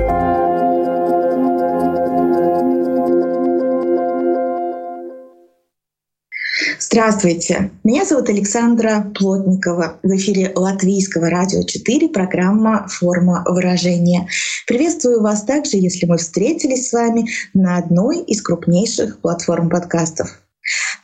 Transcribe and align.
Здравствуйте, 6.93 7.71
меня 7.85 8.03
зовут 8.03 8.27
Александра 8.27 9.09
Плотникова. 9.17 9.97
В 10.03 10.09
эфире 10.17 10.51
Латвийского 10.53 11.29
радио 11.29 11.63
4 11.63 12.09
программа 12.09 12.85
«Форма 12.89 13.45
выражения». 13.47 14.27
Приветствую 14.67 15.21
вас 15.21 15.43
также, 15.43 15.77
если 15.77 16.05
мы 16.05 16.17
встретились 16.17 16.89
с 16.89 16.91
вами 16.91 17.29
на 17.53 17.77
одной 17.77 18.19
из 18.19 18.41
крупнейших 18.41 19.21
платформ 19.21 19.69
подкастов. 19.69 20.41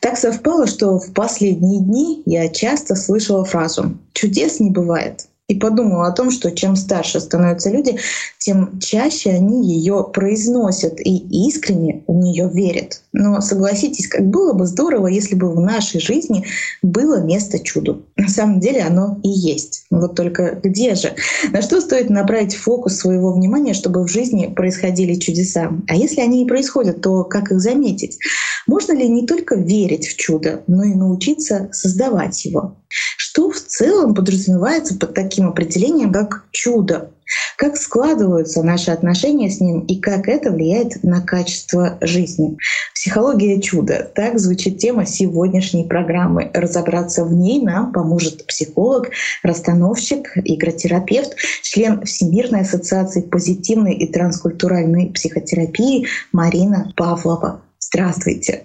Так 0.02 0.18
совпало, 0.18 0.66
что 0.66 0.98
в 0.98 1.14
последние 1.14 1.80
дни 1.80 2.22
я 2.26 2.50
часто 2.50 2.94
слышала 2.94 3.46
фразу 3.46 3.96
«чудес 4.12 4.60
не 4.60 4.70
бывает» 4.70 5.26
и 5.48 5.54
подумала 5.54 6.06
о 6.06 6.12
том, 6.12 6.30
что 6.30 6.50
чем 6.50 6.76
старше 6.76 7.20
становятся 7.20 7.70
люди, 7.70 7.98
тем 8.38 8.78
чаще 8.80 9.30
они 9.30 9.66
ее 9.66 10.06
произносят 10.12 11.00
и 11.00 11.46
искренне 11.48 12.04
в 12.06 12.12
нее 12.12 12.50
верят. 12.52 13.00
Но 13.12 13.40
согласитесь, 13.40 14.08
как 14.08 14.28
было 14.28 14.52
бы 14.52 14.66
здорово, 14.66 15.06
если 15.06 15.34
бы 15.34 15.50
в 15.50 15.58
нашей 15.60 16.00
жизни 16.00 16.44
было 16.82 17.22
место 17.22 17.58
чуду. 17.58 18.06
На 18.16 18.28
самом 18.28 18.60
деле 18.60 18.82
оно 18.82 19.18
и 19.22 19.28
есть. 19.28 19.86
Вот 19.90 20.14
только 20.14 20.60
где 20.62 20.94
же? 20.94 21.14
На 21.50 21.62
что 21.62 21.80
стоит 21.80 22.10
направить 22.10 22.54
фокус 22.54 22.96
своего 22.96 23.32
внимания, 23.32 23.72
чтобы 23.72 24.04
в 24.04 24.08
жизни 24.08 24.52
происходили 24.54 25.14
чудеса? 25.14 25.72
А 25.88 25.94
если 25.94 26.20
они 26.20 26.44
и 26.44 26.48
происходят, 26.48 27.00
то 27.00 27.24
как 27.24 27.50
их 27.50 27.60
заметить? 27.60 28.18
Можно 28.66 28.92
ли 28.92 29.08
не 29.08 29.26
только 29.26 29.54
верить 29.54 30.06
в 30.06 30.16
чудо, 30.16 30.62
но 30.66 30.84
и 30.84 30.94
научиться 30.94 31.70
создавать 31.72 32.44
его? 32.44 32.76
Что 32.90 33.50
в 33.50 33.60
целом 33.60 34.14
подразумевается 34.14 34.96
под 34.96 35.14
таким 35.14 35.48
определением, 35.48 36.12
как 36.12 36.44
чудо? 36.50 37.10
Как 37.56 37.76
складываются 37.76 38.62
наши 38.62 38.90
отношения 38.90 39.50
с 39.50 39.60
ним 39.60 39.80
и 39.80 40.00
как 40.00 40.28
это 40.28 40.50
влияет 40.50 41.02
на 41.02 41.20
качество 41.20 41.98
жизни? 42.00 42.56
Психология 42.94 43.60
чуда. 43.60 44.10
Так 44.14 44.38
звучит 44.38 44.78
тема 44.78 45.04
сегодняшней 45.04 45.84
программы. 45.84 46.50
Разобраться 46.54 47.24
в 47.24 47.32
ней 47.34 47.60
нам 47.60 47.92
поможет 47.92 48.46
психолог, 48.46 49.10
расстановщик, 49.42 50.32
игротерапевт, 50.36 51.36
член 51.62 52.02
Всемирной 52.04 52.62
ассоциации 52.62 53.20
позитивной 53.20 53.94
и 53.94 54.10
транскультуральной 54.10 55.10
психотерапии 55.10 56.06
Марина 56.32 56.92
Павлова. 56.96 57.60
Здравствуйте. 57.78 58.64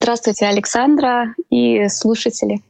Здравствуйте, 0.00 0.46
Александра 0.46 1.34
и 1.50 1.88
слушатели. 1.88 2.60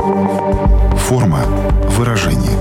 Форма 0.00 1.44
выражения. 1.90 2.56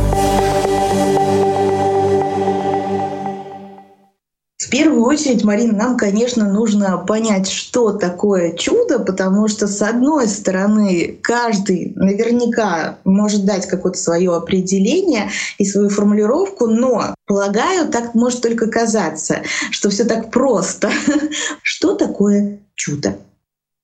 В 4.58 4.70
первую 4.70 5.06
очередь, 5.06 5.46
Марина, 5.46 5.74
нам, 5.74 5.98
конечно, 5.98 6.52
нужно 6.52 6.98
понять, 6.98 7.50
что 7.50 7.94
такое 7.94 8.58
чудо, 8.58 9.00
потому 9.00 9.48
что, 9.48 9.68
с 9.68 9.82
одной 9.82 10.28
стороны, 10.28 11.18
каждый 11.22 11.94
наверняка 11.96 12.98
может 13.06 13.46
дать 13.46 13.66
какое-то 13.68 13.98
свое 13.98 14.36
определение 14.36 15.30
и 15.58 15.66
свою 15.66 15.88
формулировку, 15.88 16.68
но, 16.68 17.16
полагаю, 17.26 17.88
так 17.88 18.16
может 18.16 18.42
только 18.42 18.68
казаться, 18.68 19.44
что 19.72 19.90
все 19.90 20.04
так 20.04 20.30
просто. 20.30 20.92
Что 21.64 21.96
такое 21.96 22.60
чудо? 22.76 23.16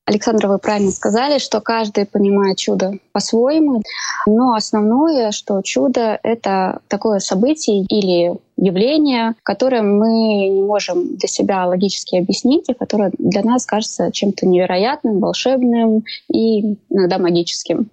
Александра, 0.06 0.48
вы 0.48 0.60
правильно 0.60 0.92
сказали, 0.92 1.40
что 1.40 1.62
каждый 1.62 2.06
понимает 2.06 2.58
чудо 2.58 2.94
по-своему, 3.12 3.82
но 4.28 4.54
основное, 4.54 5.32
что 5.32 5.62
чудо— 5.64 6.20
это 6.24 6.80
такое 6.88 7.18
событие 7.18 7.84
или 7.86 8.38
явление, 8.56 9.34
которое 9.42 9.82
мы 9.82 10.48
не 10.50 10.62
можем 10.62 11.18
для 11.18 11.28
себя 11.28 11.66
логически 11.66 12.18
объяснить, 12.18 12.70
и 12.70 12.76
которое 12.76 13.12
для 13.18 13.42
нас 13.42 13.66
кажется 13.66 14.12
чем-то 14.12 14.46
невероятным, 14.46 15.20
волшебным 15.20 16.04
и 16.32 16.76
иногда 16.90 17.18
магическим. 17.18 17.90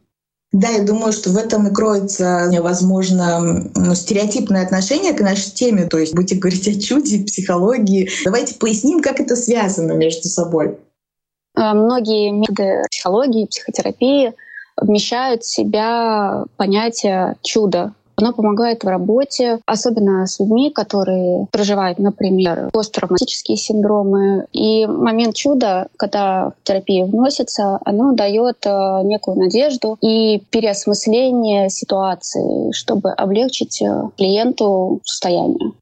Да, 0.52 0.68
я 0.68 0.82
думаю, 0.82 1.14
что 1.14 1.30
в 1.30 1.38
этом 1.38 1.68
и 1.68 1.72
кроется, 1.72 2.50
возможно, 2.60 3.70
ну, 3.74 3.94
стереотипное 3.94 4.62
отношение 4.62 5.14
к 5.14 5.22
нашей 5.22 5.50
теме. 5.50 5.86
То 5.86 5.96
есть 5.96 6.14
будете 6.14 6.34
говорить 6.38 6.68
о 6.68 6.78
чуде, 6.78 7.24
психологии. 7.24 8.10
Давайте 8.22 8.56
поясним, 8.56 9.00
как 9.00 9.18
это 9.18 9.34
связано 9.34 9.92
между 9.92 10.28
собой. 10.28 10.76
Э, 11.56 11.72
многие 11.72 12.30
методы 12.30 12.82
психологии, 12.90 13.46
психотерапии 13.46 14.32
вмещают 14.76 15.42
в 15.42 15.52
себя 15.52 16.44
понятие 16.56 17.36
чуда. 17.42 17.92
Оно 18.16 18.32
помогает 18.32 18.84
в 18.84 18.86
работе, 18.86 19.60
особенно 19.66 20.26
с 20.26 20.38
людьми, 20.38 20.70
которые 20.70 21.46
проживают, 21.50 21.98
например, 21.98 22.70
посттравматические 22.72 23.56
синдромы. 23.56 24.46
И 24.52 24.86
момент 24.86 25.34
чуда, 25.34 25.88
когда 25.96 26.50
в 26.50 26.62
терапию 26.62 27.06
вносится, 27.06 27.78
оно 27.84 28.12
дает 28.12 28.64
э, 28.64 29.00
некую 29.04 29.38
надежду 29.38 29.96
и 30.00 30.40
переосмысление 30.50 31.68
ситуации, 31.70 32.72
чтобы 32.72 33.10
облегчить 33.10 33.82
э, 33.82 34.10
клиенту 34.16 35.00
состояние. 35.04 35.72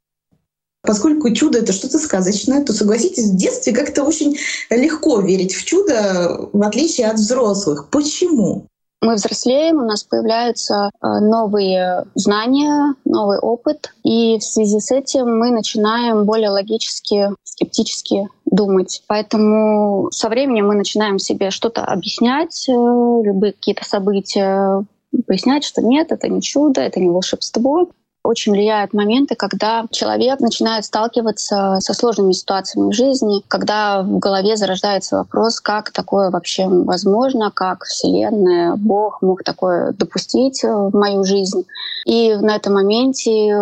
Поскольку 0.83 1.33
чудо— 1.35 1.59
это 1.61 1.73
что-то 1.73 1.99
сказочное, 1.99 2.65
то, 2.65 2.73
согласитесь, 2.73 3.31
в 3.31 3.37
детстве 3.37 3.73
как-то 3.73 4.03
очень 4.03 4.37
легко 4.71 5.21
верить 5.21 5.55
в 5.55 5.65
чудо, 5.65 6.49
в 6.53 6.63
отличие 6.63 7.09
от 7.09 7.17
взрослых. 7.17 7.89
Почему? 7.91 8.67
Мы 9.03 9.15
взрослеем, 9.15 9.79
у 9.79 9.87
нас 9.87 10.05
появляются 10.05 10.91
э, 11.03 11.07
новые 11.21 12.05
знания, 12.15 12.95
новый 13.07 13.39
опыт, 13.39 13.95
и 14.05 14.39
в 14.39 14.43
связи 14.43 14.79
с 14.79 14.91
этим 14.91 15.39
мы 15.39 15.51
начинаем 15.51 16.27
более 16.27 16.51
логически, 16.51 17.31
скептически 17.43 18.29
думать. 18.45 19.03
Поэтому 19.07 20.11
со 20.13 20.29
временем 20.29 20.69
мы 20.69 20.75
начинаем 20.75 21.19
себе 21.19 21.51
что-то 21.51 21.83
объяснять, 21.83 22.69
э, 22.69 22.73
любые 22.73 23.55
какие-то 23.55 23.87
события, 23.87 24.85
пояснять, 25.27 25.65
что 25.65 25.81
нет, 25.81 26.13
это 26.13 26.29
не 26.29 26.43
чудо, 26.43 26.83
это 26.83 27.01
не 27.01 27.09
волшебство 27.09 27.89
очень 28.31 28.53
влияют 28.53 28.93
моменты, 28.95 29.35
когда 29.35 29.85
человек 29.91 30.41
начинает 30.41 30.85
сталкиваться 30.85 31.79
со 31.81 31.95
сложными 31.95 32.33
ситуациями 32.33 32.91
в 32.91 32.95
жизни, 32.95 33.43
когда 33.49 34.03
в 34.03 34.19
голове 34.19 34.57
зарождается 34.57 35.17
вопрос, 35.17 35.61
как 35.61 35.91
такое 35.91 36.31
вообще 36.31 36.67
возможно, 36.69 37.51
как 37.51 37.85
Вселенная, 37.85 38.77
Бог 38.77 39.21
мог 39.23 39.43
такое 39.43 39.93
допустить 39.93 40.63
в 40.63 40.91
мою 40.93 41.25
жизнь. 41.25 41.67
И 42.07 42.35
на 42.35 42.57
этом 42.57 42.75
моменте 42.75 43.55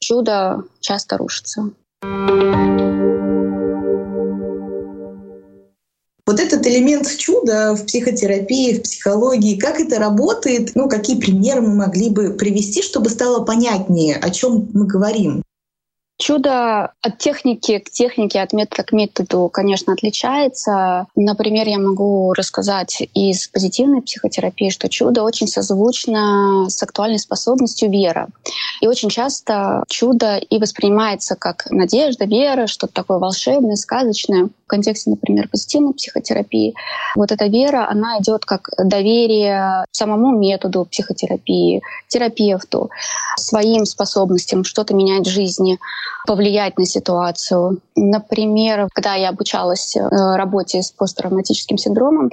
чудо 0.00 0.64
часто 0.80 1.16
рушится. 1.16 1.70
Вот 2.02 2.30
этот 2.30 2.75
элемент 6.76 7.08
чуда 7.16 7.74
в 7.74 7.86
психотерапии, 7.86 8.74
в 8.74 8.82
психологии, 8.82 9.58
как 9.58 9.80
это 9.80 9.98
работает, 9.98 10.72
ну, 10.74 10.88
какие 10.88 11.18
примеры 11.18 11.62
мы 11.62 11.74
могли 11.74 12.10
бы 12.10 12.30
привести, 12.30 12.82
чтобы 12.82 13.10
стало 13.10 13.44
понятнее, 13.44 14.16
о 14.16 14.30
чем 14.30 14.68
мы 14.72 14.86
говорим? 14.86 15.42
Чудо 16.18 16.92
от 17.02 17.18
техники 17.18 17.78
к 17.78 17.90
технике, 17.90 18.40
от 18.40 18.54
метода 18.54 18.82
к 18.84 18.92
методу, 18.92 19.50
конечно, 19.52 19.92
отличается. 19.92 21.06
Например, 21.14 21.68
я 21.68 21.78
могу 21.78 22.32
рассказать 22.32 23.02
из 23.12 23.48
позитивной 23.48 24.00
психотерапии, 24.00 24.70
что 24.70 24.88
чудо 24.88 25.22
очень 25.22 25.46
созвучно 25.46 26.70
с 26.70 26.82
актуальной 26.82 27.18
способностью 27.18 27.90
вера. 27.90 28.28
И 28.80 28.88
очень 28.88 29.10
часто 29.10 29.84
чудо 29.88 30.36
и 30.36 30.58
воспринимается 30.58 31.36
как 31.36 31.66
надежда, 31.70 32.24
вера, 32.24 32.66
что-то 32.66 32.94
такое 32.94 33.18
волшебное, 33.18 33.76
сказочное. 33.76 34.48
В 34.64 34.68
контексте, 34.68 35.10
например, 35.10 35.48
позитивной 35.48 35.92
психотерапии 35.92 36.74
вот 37.14 37.30
эта 37.30 37.46
вера, 37.46 37.88
она 37.88 38.18
идет 38.20 38.46
как 38.46 38.70
доверие 38.78 39.84
самому 39.92 40.36
методу 40.36 40.86
психотерапии, 40.86 41.82
терапевту, 42.08 42.90
своим 43.36 43.84
способностям 43.84 44.64
что-то 44.64 44.94
менять 44.94 45.26
в 45.26 45.30
жизни 45.30 45.78
повлиять 46.26 46.78
на 46.78 46.84
ситуацию. 46.84 47.80
Например, 47.94 48.88
когда 48.92 49.14
я 49.14 49.30
обучалась 49.30 49.96
э, 49.96 50.00
работе 50.36 50.82
с 50.82 50.90
посттравматическим 50.90 51.78
синдромом, 51.78 52.30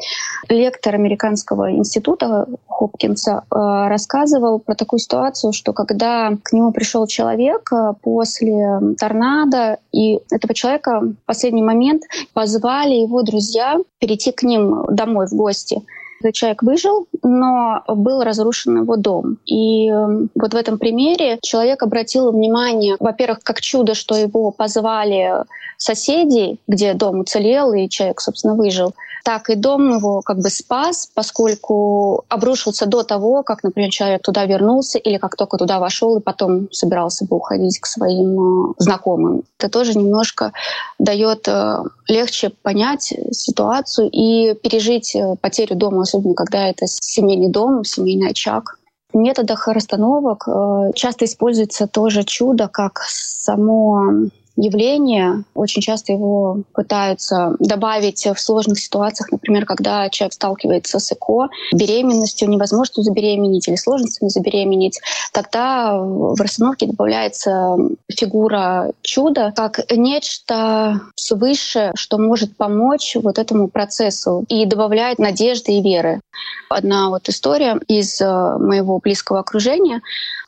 лектор 0.50 0.96
Американского 0.96 1.72
института 1.72 2.48
Хопкинса 2.68 3.44
э, 3.44 3.56
рассказывал 3.88 4.60
про 4.60 4.75
такую 4.75 5.00
ситуацию, 5.00 5.54
что 5.54 5.74
когда 5.74 6.31
к 6.44 6.54
нему 6.54 6.72
пришел 6.72 7.08
человек 7.08 7.72
э, 7.72 7.94
после 8.02 8.80
торнадо, 9.00 9.78
и 9.92 10.20
этого 10.31 10.54
человека 10.54 11.02
в 11.02 11.16
последний 11.25 11.64
момент 11.64 12.04
позвали 12.34 12.96
его 12.96 13.22
друзья 13.22 13.78
перейти 14.00 14.31
к 14.31 14.44
ним 14.44 14.86
домой 14.90 15.28
в 15.28 15.34
гости. 15.34 15.81
Этот 16.24 16.36
человек 16.36 16.64
выжил, 16.64 17.08
но 17.22 17.84
был 17.86 18.24
разрушен 18.24 18.84
его 18.84 18.96
дом. 18.96 19.40
И 19.46 19.90
эм, 19.90 20.30
вот 20.36 20.54
в 20.54 20.56
этом 20.56 20.78
примере 20.78 21.38
человек 21.42 21.84
обратил 21.84 22.31
внимание, 22.31 22.96
во-первых, 23.00 23.40
как 23.44 23.60
чудо, 23.60 23.94
что 23.94 24.16
его 24.16 24.52
позвали 24.52 25.44
соседи, 25.78 26.60
где 26.66 26.94
дом 26.94 27.20
уцелел, 27.20 27.74
и 27.74 27.90
человек, 27.90 28.22
собственно, 28.22 28.56
выжил 28.56 28.94
так 29.24 29.50
и 29.50 29.56
дом 29.56 29.98
его 29.98 30.22
как 30.22 30.38
бы 30.40 30.50
спас, 30.50 31.10
поскольку 31.14 32.25
обрушился 32.28 32.86
до 32.86 33.04
того, 33.04 33.42
как, 33.44 33.64
например, 33.64 33.90
человек 33.90 34.22
туда 34.22 34.46
вернулся 34.46 35.00
или 35.00 35.18
как 35.18 35.38
только 35.38 35.58
туда 35.58 35.80
вошел 35.80 36.18
и 36.18 36.22
потом 36.22 36.68
собирался 36.72 37.25
бы 37.25 37.38
уходить 37.38 37.80
к 37.80 37.86
своим 37.86 38.72
э, 38.72 38.74
знакомым. 38.80 39.44
Это 39.58 39.70
тоже 39.70 39.98
немножко 39.98 40.52
дает 41.00 41.48
э, 41.48 41.78
легче 42.10 42.50
понять 42.50 43.14
ситуацию 43.31 44.10
и 44.12 44.56
пережить 44.56 45.16
э, 45.16 45.36
потерю 45.40 45.75
дома, 45.75 46.04
особенно 46.13 46.36
когда 46.36 46.68
это 46.69 46.86
семейный 46.88 47.50
дом, 47.50 47.83
семейный 47.83 48.30
очаг. 48.30 48.80
В 49.12 49.18
методах 49.18 49.68
расстановок 49.68 50.48
часто 50.95 51.25
используется 51.25 51.88
тоже 51.88 52.24
чудо 52.24 52.68
как 52.68 53.01
само 53.06 54.30
явление. 54.56 55.44
Очень 55.56 55.82
часто 55.82 56.14
его 56.14 56.62
пытаются 56.74 57.56
добавить 57.60 58.26
в 58.26 58.40
сложных 58.40 58.80
ситуациях, 58.80 59.32
например, 59.32 59.66
когда 59.66 60.10
человек 60.10 60.34
сталкивается 60.34 61.00
с 61.00 61.12
ЭКО, 61.12 61.50
беременностью, 61.74 62.50
невозможностью 62.50 63.04
забеременеть 63.04 63.68
или 63.68 63.76
сложностями 63.76 64.30
забеременеть. 64.30 65.00
Тогда 65.32 65.98
в 65.98 66.40
расстановке 66.40 66.86
добавляется 66.86 67.78
фигура 68.12 68.92
чуда 69.02 69.54
как 69.56 69.80
нечто 69.92 71.02
свыше, 71.16 71.92
что 71.96 72.18
может 72.18 72.56
помочь 72.56 73.16
вот 73.22 73.40
этому 73.40 73.68
процессу 73.68 74.46
и 74.50 74.66
добавляет 74.66 75.20
надежды 75.20 75.74
и 75.74 75.82
веры. 75.82 76.22
Одна 76.70 77.10
вот 77.10 77.30
история 77.30 77.80
из 77.88 78.20
э, 78.22 78.26
моего 78.26 79.00
близкого 79.00 79.40
окружения 79.40 80.02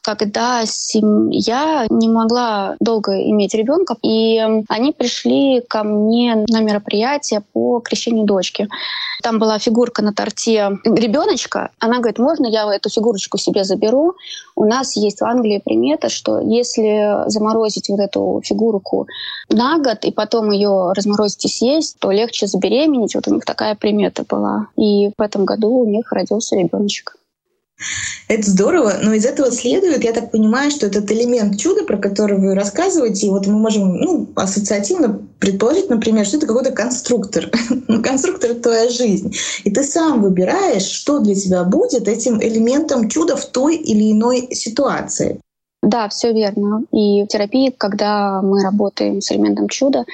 когда 0.05 0.65
семья 0.65 1.87
не 1.89 2.07
могла 2.09 2.75
долго 2.79 3.11
иметь 3.31 3.55
ребенка, 3.55 3.95
и 4.03 4.39
они 4.69 4.91
пришли 4.91 5.61
ко 5.61 5.83
мне 5.83 6.45
на 6.47 6.61
мероприятие 6.61 7.41
по 7.53 7.79
крещению 7.79 8.25
дочки. 8.25 8.67
Там 9.23 9.39
была 9.39 9.57
фигурка 9.57 10.03
на 10.03 10.13
торте 10.13 10.77
ребеночка. 10.83 11.71
Она 11.79 11.97
говорит, 11.97 12.19
можно 12.19 12.45
я 12.45 12.71
эту 12.71 12.89
фигурочку 12.89 13.39
себе 13.39 13.63
заберу? 13.63 14.13
У 14.55 14.65
нас 14.65 14.95
есть 14.95 15.21
в 15.21 15.25
Англии 15.25 15.61
примета, 15.63 16.09
что 16.09 16.39
если 16.39 17.27
заморозить 17.27 17.89
вот 17.89 17.99
эту 17.99 18.41
фигурку 18.43 19.07
на 19.49 19.79
год 19.79 20.05
и 20.05 20.11
потом 20.11 20.51
ее 20.51 20.91
разморозить 20.95 21.45
и 21.45 21.47
съесть, 21.47 21.97
то 21.97 22.11
легче 22.11 22.45
забеременеть. 22.45 23.15
Вот 23.15 23.27
у 23.27 23.33
них 23.33 23.45
такая 23.45 23.73
примета 23.73 24.23
была. 24.29 24.67
И 24.77 25.09
в 25.17 25.21
этом 25.21 25.45
году 25.45 25.69
у 25.69 25.85
них 25.85 26.11
родился 26.11 26.55
ребеночек. 26.55 27.17
Это 28.27 28.49
здорово, 28.49 28.93
но 29.03 29.13
из 29.13 29.25
этого 29.25 29.51
следует, 29.51 30.03
я 30.03 30.13
так 30.13 30.31
понимаю, 30.31 30.71
что 30.71 30.87
этот 30.87 31.11
элемент 31.11 31.59
чуда, 31.59 31.83
про 31.83 31.97
который 31.97 32.39
вы 32.39 32.55
рассказываете, 32.55 33.27
и 33.27 33.29
вот 33.29 33.45
мы 33.45 33.53
можем 33.53 33.97
ну, 33.97 34.29
ассоциативно 34.35 35.21
предположить, 35.39 35.89
например, 35.89 36.25
что 36.25 36.37
это 36.37 36.47
какой-то 36.47 36.71
конструктор. 36.71 37.51
ну, 37.87 38.01
конструктор— 38.01 38.53
твоя 38.55 38.89
жизнь. 38.89 39.35
И 39.63 39.69
ты 39.69 39.83
сам 39.83 40.21
выбираешь, 40.21 40.85
что 40.85 41.19
для 41.19 41.35
тебя 41.35 41.63
будет 41.65 42.07
этим 42.07 42.41
элементом 42.41 43.09
чуда 43.09 43.35
в 43.35 43.45
той 43.45 43.75
или 43.75 44.11
иной 44.11 44.47
ситуации. 44.51 45.39
Да, 45.83 46.09
все 46.09 46.33
верно. 46.33 46.83
И 46.91 47.23
в 47.23 47.27
терапии, 47.27 47.73
когда 47.77 48.41
мы 48.41 48.63
работаем 48.63 49.21
с 49.21 49.31
элементом 49.31 49.69
чуда, 49.69 50.05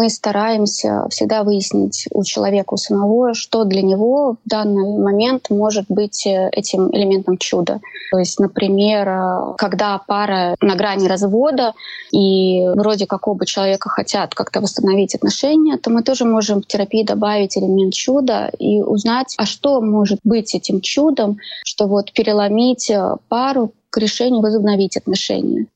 мы 0.00 0.08
стараемся 0.08 1.06
всегда 1.10 1.42
выяснить 1.42 2.06
у 2.10 2.24
человека 2.24 2.72
у 2.72 2.76
самого, 2.78 3.34
что 3.34 3.64
для 3.64 3.82
него 3.82 4.36
в 4.42 4.48
данный 4.48 4.98
момент 4.98 5.50
может 5.50 5.84
быть 5.90 6.26
э, 6.26 6.48
этим 6.52 6.90
элементом 6.90 7.36
чуда. 7.36 7.80
То 8.10 8.18
есть, 8.18 8.40
например, 8.40 9.06
э, 9.06 9.54
когда 9.58 9.98
пара 9.98 10.56
на 10.62 10.74
грани 10.74 11.06
развода, 11.06 11.74
и 12.12 12.66
вроде 12.68 13.06
как 13.06 13.28
оба 13.28 13.44
человека 13.44 13.90
хотят 13.90 14.34
как-то 14.34 14.62
восстановить 14.62 15.14
отношения, 15.14 15.76
то 15.76 15.90
мы 15.90 16.02
тоже 16.02 16.24
можем 16.24 16.62
в 16.62 16.66
терапии 16.66 17.04
добавить 17.04 17.58
элемент 17.58 17.92
чуда 17.92 18.50
и 18.58 18.80
узнать, 18.80 19.34
а 19.36 19.44
что 19.44 19.82
может 19.82 20.20
быть 20.24 20.54
этим 20.54 20.80
чудом, 20.80 21.36
что 21.62 21.86
вот 21.86 22.10
переломить 22.12 22.88
э, 22.88 23.16
пару 23.28 23.74
к 23.90 23.98
решению 23.98 24.40
возобновить 24.40 24.96
отношения. 24.96 25.66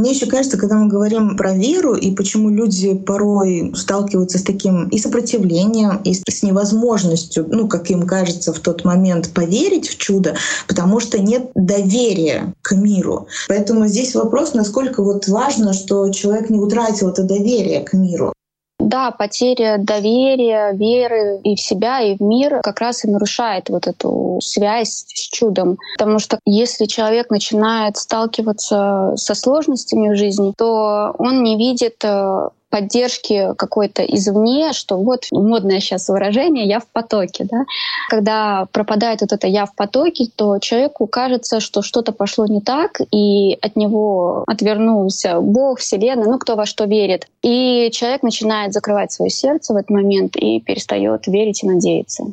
Мне 0.00 0.12
еще 0.12 0.24
кажется, 0.24 0.56
когда 0.56 0.76
мы 0.76 0.88
говорим 0.88 1.36
про 1.36 1.52
веру 1.52 1.94
и 1.94 2.10
почему 2.12 2.48
люди 2.48 2.94
порой 2.94 3.70
сталкиваются 3.76 4.38
с 4.38 4.42
таким 4.42 4.88
и 4.88 4.98
сопротивлением, 4.98 6.00
и 6.04 6.14
с 6.14 6.42
невозможностью, 6.42 7.46
ну, 7.46 7.68
как 7.68 7.90
им 7.90 8.04
кажется 8.04 8.54
в 8.54 8.60
тот 8.60 8.86
момент, 8.86 9.28
поверить 9.34 9.90
в 9.90 9.98
чудо, 9.98 10.36
потому 10.66 11.00
что 11.00 11.20
нет 11.20 11.50
доверия 11.54 12.54
к 12.62 12.72
миру. 12.72 13.28
Поэтому 13.46 13.88
здесь 13.88 14.14
вопрос, 14.14 14.54
насколько 14.54 15.02
вот 15.02 15.28
важно, 15.28 15.74
что 15.74 16.08
человек 16.08 16.48
не 16.48 16.58
утратил 16.58 17.10
это 17.10 17.22
доверие 17.22 17.80
к 17.80 17.92
миру. 17.92 18.32
Да, 18.90 19.12
потеря 19.12 19.76
доверия, 19.78 20.72
веры 20.72 21.38
и 21.44 21.54
в 21.54 21.60
себя, 21.60 22.00
и 22.00 22.16
в 22.16 22.20
мир 22.20 22.60
как 22.60 22.80
раз 22.80 23.04
и 23.04 23.08
нарушает 23.08 23.68
вот 23.68 23.86
эту 23.86 24.40
связь 24.42 25.04
с 25.06 25.28
чудом. 25.28 25.78
Потому 25.96 26.18
что 26.18 26.40
если 26.44 26.86
человек 26.86 27.30
начинает 27.30 27.96
сталкиваться 27.96 29.12
со 29.14 29.34
сложностями 29.36 30.12
в 30.12 30.16
жизни, 30.16 30.52
то 30.58 31.14
он 31.18 31.44
не 31.44 31.56
видит 31.56 32.04
э, 32.04 32.48
поддержки 32.70 33.54
какой-то 33.56 34.02
извне, 34.02 34.72
что 34.72 34.96
вот 34.96 35.26
модное 35.32 35.80
сейчас 35.80 36.08
выражение 36.08 36.66
«я 36.66 36.80
в 36.80 36.86
потоке». 36.86 37.44
Да? 37.44 37.64
Когда 38.08 38.66
пропадает 38.72 39.20
вот 39.20 39.32
это 39.32 39.46
«я 39.46 39.66
в 39.66 39.74
потоке», 39.74 40.28
то 40.34 40.58
человеку 40.58 41.06
кажется, 41.06 41.60
что 41.60 41.82
что-то 41.82 42.12
пошло 42.12 42.46
не 42.46 42.60
так, 42.60 43.00
и 43.12 43.58
от 43.60 43.76
него 43.76 44.44
отвернулся 44.46 45.40
Бог, 45.40 45.80
Вселенная, 45.80 46.26
ну 46.26 46.38
кто 46.38 46.56
во 46.56 46.66
что 46.66 46.84
верит. 46.84 47.26
И 47.42 47.90
человек 47.92 48.22
начинает 48.22 48.72
закрывать 48.72 49.12
свое 49.12 49.30
сердце 49.30 49.74
в 49.74 49.76
этот 49.76 49.90
момент 49.90 50.36
и 50.36 50.60
перестает 50.60 51.26
верить 51.26 51.62
и 51.62 51.66
надеяться. 51.66 52.32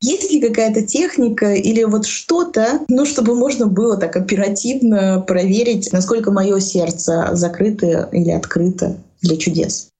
Есть 0.00 0.30
ли 0.30 0.40
какая-то 0.40 0.86
техника 0.86 1.54
или 1.54 1.82
вот 1.82 2.06
что-то, 2.06 2.80
ну, 2.88 3.04
чтобы 3.04 3.34
можно 3.34 3.66
было 3.66 3.96
так 3.96 4.14
оперативно 4.14 5.24
проверить, 5.26 5.92
насколько 5.92 6.30
мое 6.30 6.60
сердце 6.60 7.30
закрыто 7.32 8.08
или 8.12 8.30
открыто? 8.30 8.96
Для 9.22 9.36
чудес. 9.36 9.92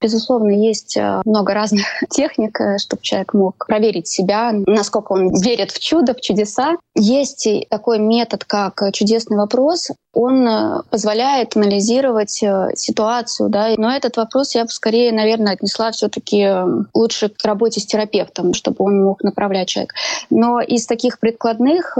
Безусловно, 0.00 0.50
есть 0.50 0.96
э, 0.96 1.22
много 1.24 1.54
разных 1.54 1.84
техник, 2.10 2.60
э, 2.60 2.78
чтобы 2.78 3.02
человек 3.02 3.34
мог 3.34 3.66
проверить 3.66 4.06
себя, 4.06 4.52
насколько 4.52 5.12
он 5.12 5.32
верит 5.40 5.72
в 5.72 5.80
чудо, 5.80 6.14
в 6.14 6.20
чудеса. 6.20 6.76
Есть 6.94 7.48
такой 7.68 7.98
метод, 7.98 8.44
как 8.44 8.80
чудесный 8.92 9.36
вопрос 9.36 9.90
он 10.18 10.48
э, 10.48 10.82
позволяет 10.90 11.56
анализировать 11.56 12.42
э, 12.42 12.70
ситуацию, 12.74 13.48
да, 13.50 13.68
но 13.76 13.92
этот 13.92 14.16
вопрос 14.16 14.54
я 14.54 14.64
бы 14.64 14.70
скорее, 14.70 15.12
наверное, 15.12 15.52
отнесла 15.52 15.92
все-таки 15.92 16.42
э, 16.42 16.64
лучше 16.92 17.28
к 17.28 17.44
работе 17.44 17.80
с 17.80 17.86
терапевтом, 17.86 18.52
чтобы 18.52 18.84
он 18.84 19.04
мог 19.04 19.22
направлять 19.22 19.68
человека. 19.68 19.94
Но 20.28 20.60
из 20.60 20.86
таких 20.86 21.20
прикладных, 21.20 21.96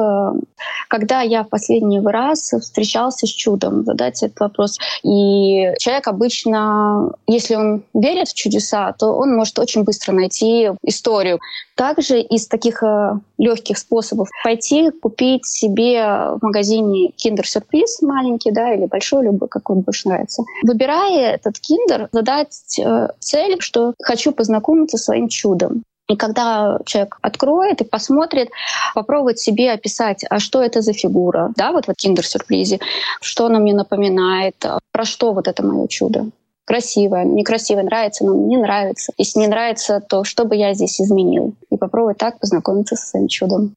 когда 0.89 1.21
я 1.21 1.45
в 1.45 1.49
последний 1.49 2.01
раз 2.01 2.53
встречался 2.61 3.27
с 3.27 3.31
чудом, 3.31 3.85
задать 3.85 4.21
этот 4.23 4.41
вопрос, 4.41 4.79
и 5.05 5.73
человек 5.79 6.09
обычно, 6.09 7.13
если 7.29 7.55
он 7.55 7.85
верит 7.95 8.29
в 8.29 8.35
чудеса, 8.35 8.93
то 8.93 9.13
он 9.13 9.35
может 9.35 9.59
очень 9.59 9.85
быстро 9.85 10.13
найти 10.13 10.71
историю. 10.83 11.39
Также 11.77 12.21
из 12.21 12.47
таких 12.47 12.83
легких 13.39 13.79
способов 13.79 14.29
пойти 14.43 14.91
купить 14.91 15.47
себе 15.47 16.03
в 16.03 16.39
магазине 16.43 17.11
киндер-сюрприз 17.17 18.03
маленький, 18.03 18.51
да, 18.51 18.75
или 18.75 18.87
большой, 18.87 19.25
любой, 19.25 19.49
как 19.49 19.71
он 19.71 19.81
больше 19.81 20.09
нравится. 20.09 20.43
Выбирая 20.63 21.35
этот 21.35 21.59
киндер, 21.59 22.09
задать 22.13 22.79
э, 22.79 23.09
цель, 23.21 23.57
что 23.61 23.95
хочу 24.03 24.33
познакомиться 24.33 24.97
со 24.99 25.05
своим 25.05 25.29
чудом. 25.29 25.83
И 26.09 26.17
когда 26.17 26.79
человек 26.87 27.19
откроет 27.21 27.83
и 27.83 27.85
посмотрит, 27.85 28.49
попробовать 28.95 29.39
себе 29.39 29.73
описать, 29.73 30.25
а 30.31 30.39
что 30.39 30.63
это 30.63 30.81
за 30.81 30.95
фигура, 30.95 31.53
да, 31.55 31.71
вот 31.71 31.87
в 31.87 31.93
киндер-сюрпризе, 31.93 32.81
что 33.21 33.47
она 33.47 33.59
мне 33.59 33.75
напоминает, 33.75 34.57
про 34.91 35.05
что 35.05 35.33
вот 35.33 35.49
это 35.49 35.63
мое 35.63 35.87
чудо. 35.87 36.27
Красиво, 36.69 37.25
некрасиво, 37.25 37.81
нравится, 37.81 38.27
но 38.27 38.35
не 38.35 38.59
нравится. 38.59 39.15
Если 39.17 39.39
не 39.39 39.47
нравится, 39.47 40.03
то 40.07 40.23
что 40.23 40.45
бы 40.45 40.55
я 40.55 40.75
здесь 40.75 41.01
изменил? 41.01 41.55
И 41.71 41.79
попробовать 41.79 42.19
так 42.19 42.39
познакомиться 42.39 42.95
со 42.95 43.07
своим 43.07 43.27
чудом. 43.27 43.75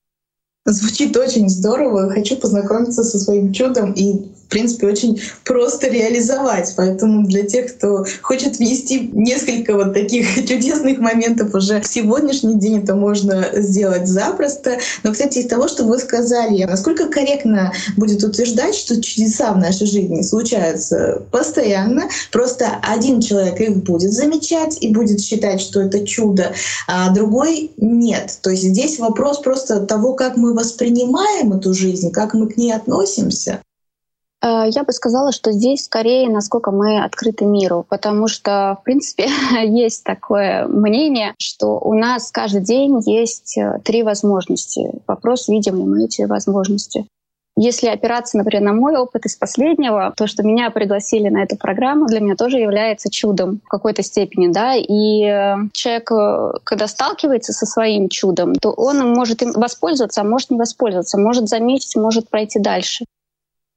Звучит 0.66 1.16
очень 1.16 1.48
здорово. 1.48 2.10
Хочу 2.10 2.36
познакомиться 2.36 3.06
со 3.06 3.18
своим 3.18 3.54
чудом 3.54 3.94
и 3.94 4.30
принципе, 4.51 4.88
очень 4.88 5.20
просто 5.43 5.88
реализовать. 5.88 6.74
Поэтому 6.77 7.25
для 7.25 7.43
тех, 7.43 7.75
кто 7.75 8.05
хочет 8.22 8.58
внести 8.58 9.10
несколько 9.13 9.75
вот 9.75 9.93
таких 9.93 10.36
чудесных 10.48 11.00
моментов 11.00 11.55
уже 11.55 11.81
в 11.81 11.88
сегодняшний 11.88 12.60
день, 12.60 12.84
это 12.84 12.96
можно 12.96 13.48
сделать 13.53 14.08
запросто. 14.08 14.77
Но, 15.03 15.12
кстати, 15.12 15.39
из 15.39 15.48
того, 15.48 15.67
что 15.67 15.86
вы 15.86 15.98
сказали, 15.98 16.63
насколько 16.65 17.08
корректно 17.08 17.74
будет 17.98 18.24
утверждать, 18.24 18.75
что 18.75 19.01
чудеса 19.01 19.53
в 19.53 19.58
нашей 19.58 19.88
жизни 19.88 20.22
случаются 20.22 21.24
постоянно, 21.31 22.10
просто 22.31 22.79
один 22.84 23.22
человек 23.22 23.60
их 23.60 23.77
будет 23.77 24.12
замечать 24.12 24.77
и 24.81 24.93
будет 24.93 25.22
считать, 25.22 25.62
что 25.62 25.81
это 25.81 26.05
чудо, 26.05 26.53
а 26.88 27.10
другой 27.13 27.72
нет. 27.77 28.38
То 28.41 28.51
есть 28.51 28.63
здесь 28.63 29.00
вопрос 29.00 29.39
просто 29.39 29.79
того, 29.79 30.13
как 30.13 30.36
мы 30.36 30.53
воспринимаем 30.53 31.53
эту 31.53 31.74
жизнь, 31.74 32.12
как 32.12 32.34
мы 32.34 32.50
к 32.50 32.58
ней 32.58 32.74
относимся. 32.74 33.62
Э, 34.42 34.66
я 34.70 34.84
бы 34.84 34.92
сказала, 34.92 35.32
что 35.32 35.52
здесь 35.52 35.86
скорее, 35.86 36.30
насколько 36.30 36.72
мы 36.72 37.04
открыты 37.04 37.46
миру, 37.46 37.86
потому 37.88 38.28
что, 38.28 38.78
в 38.82 38.84
принципе, 38.84 39.28
есть 39.64 40.04
такое 40.04 40.68
мнение, 40.68 41.34
что 41.38 41.80
у 41.80 41.94
нас 41.94 42.32
каждый 42.32 42.62
день 42.62 43.00
есть 43.06 43.58
э, 43.58 43.80
три 43.84 44.04
возможности. 44.04 44.92
Вопрос, 45.08 45.48
видим 45.48 45.78
ли 45.78 45.84
мы 45.84 46.06
эти 46.06 46.24
возможности. 46.24 47.06
Если 47.58 47.88
опираться, 47.88 48.38
например, 48.38 48.64
на 48.64 48.74
мой 48.74 48.96
опыт 48.96 49.26
из 49.26 49.36
последнего, 49.36 50.14
то, 50.16 50.26
что 50.26 50.42
меня 50.42 50.72
пригласили 50.72 51.28
на 51.28 51.44
эту 51.44 51.58
программу, 51.58 52.08
для 52.08 52.22
меня 52.22 52.38
тоже 52.38 52.58
является 52.58 53.12
чудом 53.12 53.60
в 53.66 53.68
какой-то 53.68 54.02
степени, 54.04 54.48
да. 54.48 54.74
И 54.76 55.26
э, 55.26 55.56
человек, 55.74 56.10
когда 56.64 56.88
сталкивается 56.88 57.52
со 57.52 57.66
своим 57.66 58.08
чудом, 58.08 58.56
то 58.56 58.72
он 58.72 59.00
может 59.14 59.44
им 59.44 59.52
воспользоваться, 59.52 60.22
а 60.22 60.24
может 60.24 60.50
не 60.50 60.58
воспользоваться, 60.58 61.20
может 61.20 61.50
заметить, 61.50 61.96
может 61.98 62.30
пройти 62.30 62.58
дальше. 62.58 63.06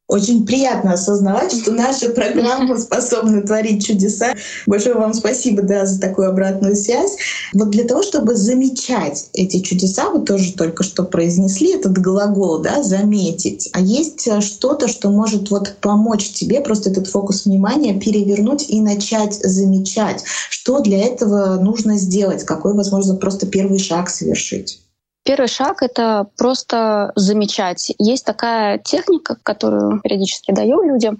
Очень 0.06 0.44
приятно 0.44 0.92
осознавать, 0.92 1.52
что 1.52 1.70
наши 1.72 2.10
программы 2.10 2.78
способны 2.78 3.42
творить 3.42 3.86
чудеса. 3.86 4.34
Большое 4.66 4.96
вам 4.96 5.14
спасибо 5.14 5.62
да, 5.62 5.86
за 5.86 5.98
такую 5.98 6.28
обратную 6.28 6.76
связь. 6.76 7.16
Вот 7.54 7.70
для 7.70 7.84
того, 7.84 8.02
чтобы 8.02 8.36
замечать 8.36 9.30
эти 9.32 9.60
чудеса, 9.60 10.10
вы 10.10 10.24
тоже 10.24 10.52
только 10.52 10.82
что 10.82 11.04
произнесли 11.04 11.74
этот 11.74 11.96
глагол, 11.98 12.58
да, 12.58 12.82
заметить. 12.82 13.70
А 13.72 13.80
есть 13.80 14.28
э, 14.28 14.42
что-то, 14.42 14.88
что 14.88 15.10
может 15.10 15.50
вот 15.50 15.76
помочь 15.80 16.30
тебе 16.30 16.60
просто 16.60 16.90
этот 16.90 17.08
фокус 17.08 17.46
внимания 17.46 17.98
перевернуть 17.98 18.68
и 18.68 18.82
начать 18.82 19.34
замечать. 19.42 20.22
Что 20.50 20.80
для 20.80 21.02
этого 21.02 21.56
нужно 21.56 21.96
сделать? 21.96 22.44
Какой, 22.44 22.74
возможно, 22.74 23.16
просто 23.16 23.46
первый 23.46 23.78
шаг 23.78 24.10
совершить? 24.10 24.83
Первый 25.24 25.48
шаг— 25.48 25.78
это 25.82 26.26
просто 26.36 27.12
замечать. 27.16 27.92
Есть 27.98 28.26
такая 28.26 28.78
техника, 28.78 29.38
которую 29.42 30.00
периодически 30.02 30.52
даю 30.52 30.82
людям. 30.82 31.18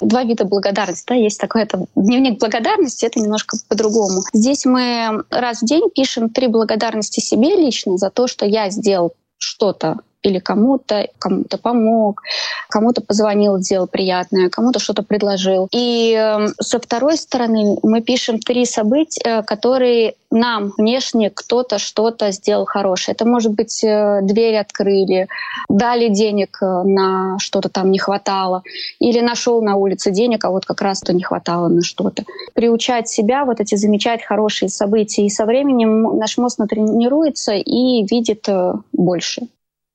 Два 0.00 0.24
вида 0.24 0.44
благодарности. 0.44 1.06
Да? 1.08 1.14
Есть 1.14 1.40
такой 1.40 1.62
это 1.62 1.86
дневник 1.94 2.40
благодарности, 2.40 3.06
это 3.06 3.20
немножко 3.20 3.56
по-другому. 3.68 4.22
Здесь 4.32 4.64
мы 4.64 5.24
раз 5.30 5.62
в 5.62 5.66
день 5.66 5.88
пишем 5.94 6.30
три 6.30 6.48
благодарности 6.48 7.20
себе 7.20 7.54
лично 7.54 7.96
за 7.96 8.10
то, 8.10 8.26
что 8.26 8.44
я 8.44 8.70
сделал 8.70 9.14
что-то 9.38 10.00
или 10.24 10.38
кому-то, 10.38 11.08
кому-то 11.18 11.58
помог, 11.58 12.22
кому-то 12.68 13.00
позвонил, 13.02 13.58
сделал 13.58 13.86
приятное, 13.86 14.48
кому-то 14.48 14.78
что-то 14.80 15.02
предложил. 15.02 15.68
И 15.70 16.12
эм, 16.14 16.54
со 16.60 16.80
второй 16.80 17.16
стороны 17.16 17.76
мы 17.82 18.00
пишем 18.00 18.40
три 18.40 18.64
события, 18.64 19.42
которые 19.42 20.14
нам 20.30 20.72
внешне 20.76 21.30
кто-то 21.30 21.78
что-то 21.78 22.32
сделал 22.32 22.64
хорошее. 22.64 23.14
Это 23.14 23.24
может 23.24 23.52
быть 23.52 23.84
э, 23.84 24.20
дверь 24.22 24.56
открыли, 24.56 25.28
дали 25.68 26.08
денег 26.08 26.58
э, 26.60 26.66
на 26.66 27.38
что-то 27.38 27.68
там 27.68 27.90
не 27.90 27.98
хватало, 27.98 28.62
или 28.98 29.20
нашел 29.20 29.62
на 29.62 29.76
улице 29.76 30.10
денег, 30.10 30.44
а 30.44 30.50
вот 30.50 30.66
как 30.66 30.80
раз 30.80 31.00
то 31.00 31.12
не 31.12 31.22
хватало 31.22 31.68
на 31.68 31.82
что-то. 31.82 32.24
Приучать 32.54 33.08
себя 33.08 33.44
вот 33.44 33.60
эти 33.60 33.76
замечать 33.76 34.24
хорошие 34.24 34.68
события, 34.68 35.24
и 35.24 35.30
со 35.30 35.44
временем 35.44 36.18
наш 36.18 36.36
мозг 36.38 36.58
натренируется 36.58 37.52
и 37.52 38.04
видит 38.04 38.48
э, 38.48 38.72
больше. 38.92 39.42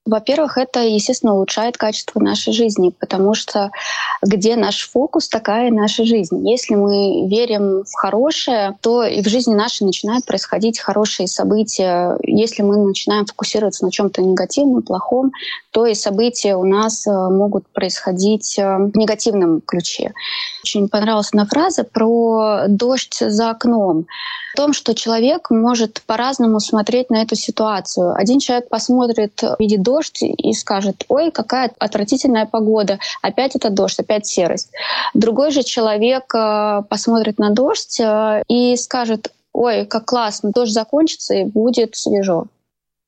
Во-первых, 0.09 0.57
это, 0.57 0.81
естественно, 0.81 1.35
улучшает 1.35 1.77
качество 1.77 2.19
нашей 2.19 2.53
жизни, 2.53 2.91
потому 2.99 3.33
что 3.35 3.71
где 4.21 4.55
наш 4.55 4.89
фокус, 4.89 5.29
такая 5.29 5.71
наша 5.71 6.03
жизнь. 6.03 6.47
Если 6.49 6.75
мы 6.75 7.27
верим 7.27 7.83
в 7.83 7.93
хорошее, 7.93 8.75
то 8.81 9.03
и 9.03 9.21
в 9.21 9.27
жизни 9.27 9.53
нашей 9.53 9.83
начинают 9.83 10.25
происходить 10.25 10.79
хорошие 10.79 11.27
события. 11.27 12.17
Если 12.23 12.63
мы 12.63 12.77
начинаем 12.77 13.25
фокусироваться 13.25 13.85
на 13.85 13.91
чем-то 13.91 14.21
негативном, 14.21 14.81
плохом, 14.81 15.31
то 15.71 15.85
и 15.85 15.93
события 15.93 16.55
у 16.55 16.65
нас 16.65 17.05
э, 17.05 17.11
могут 17.11 17.67
происходить 17.67 18.57
э, 18.57 18.63
в 18.63 18.97
негативном 18.97 19.61
ключе. 19.61 20.13
Очень 20.63 20.89
понравилась 20.89 21.29
одна 21.29 21.45
фраза 21.45 21.83
про 21.83 22.65
дождь 22.67 23.17
за 23.19 23.51
окном 23.51 24.07
в 24.53 24.58
том, 24.58 24.74
что 24.74 24.96
человек 24.96 25.50
может 25.50 26.01
по-разному 26.06 26.60
смотреть 26.60 27.10
на 27.10 27.22
эту 27.22 27.36
ситуацию. 27.36 28.13
Один 28.15 28.39
человек 28.39 28.70
посмотрит, 28.70 29.41
видит 29.60 29.82
дождь 29.82 30.22
и 30.22 30.53
скажет, 30.53 31.06
ой, 31.08 31.32
какая 31.32 31.72
отвратительная 31.79 32.46
погода, 32.46 33.00
опять 33.22 33.56
это 33.56 33.70
дождь, 33.70 34.00
опять 34.00 34.25
серость. 34.25 34.72
Другой 35.13 35.51
же 35.51 35.63
человек 35.63 36.34
э, 36.34 36.82
посмотрит 36.89 37.39
на 37.39 37.51
дождь 37.51 38.00
э, 38.00 38.44
и 38.48 38.75
скажет, 38.75 39.32
ой, 39.53 39.86
как 39.86 40.06
классно, 40.06 40.51
дождь 40.51 40.74
закончится 40.74 41.36
и 41.36 41.44
будет 41.44 41.96
свежо. 41.96 42.46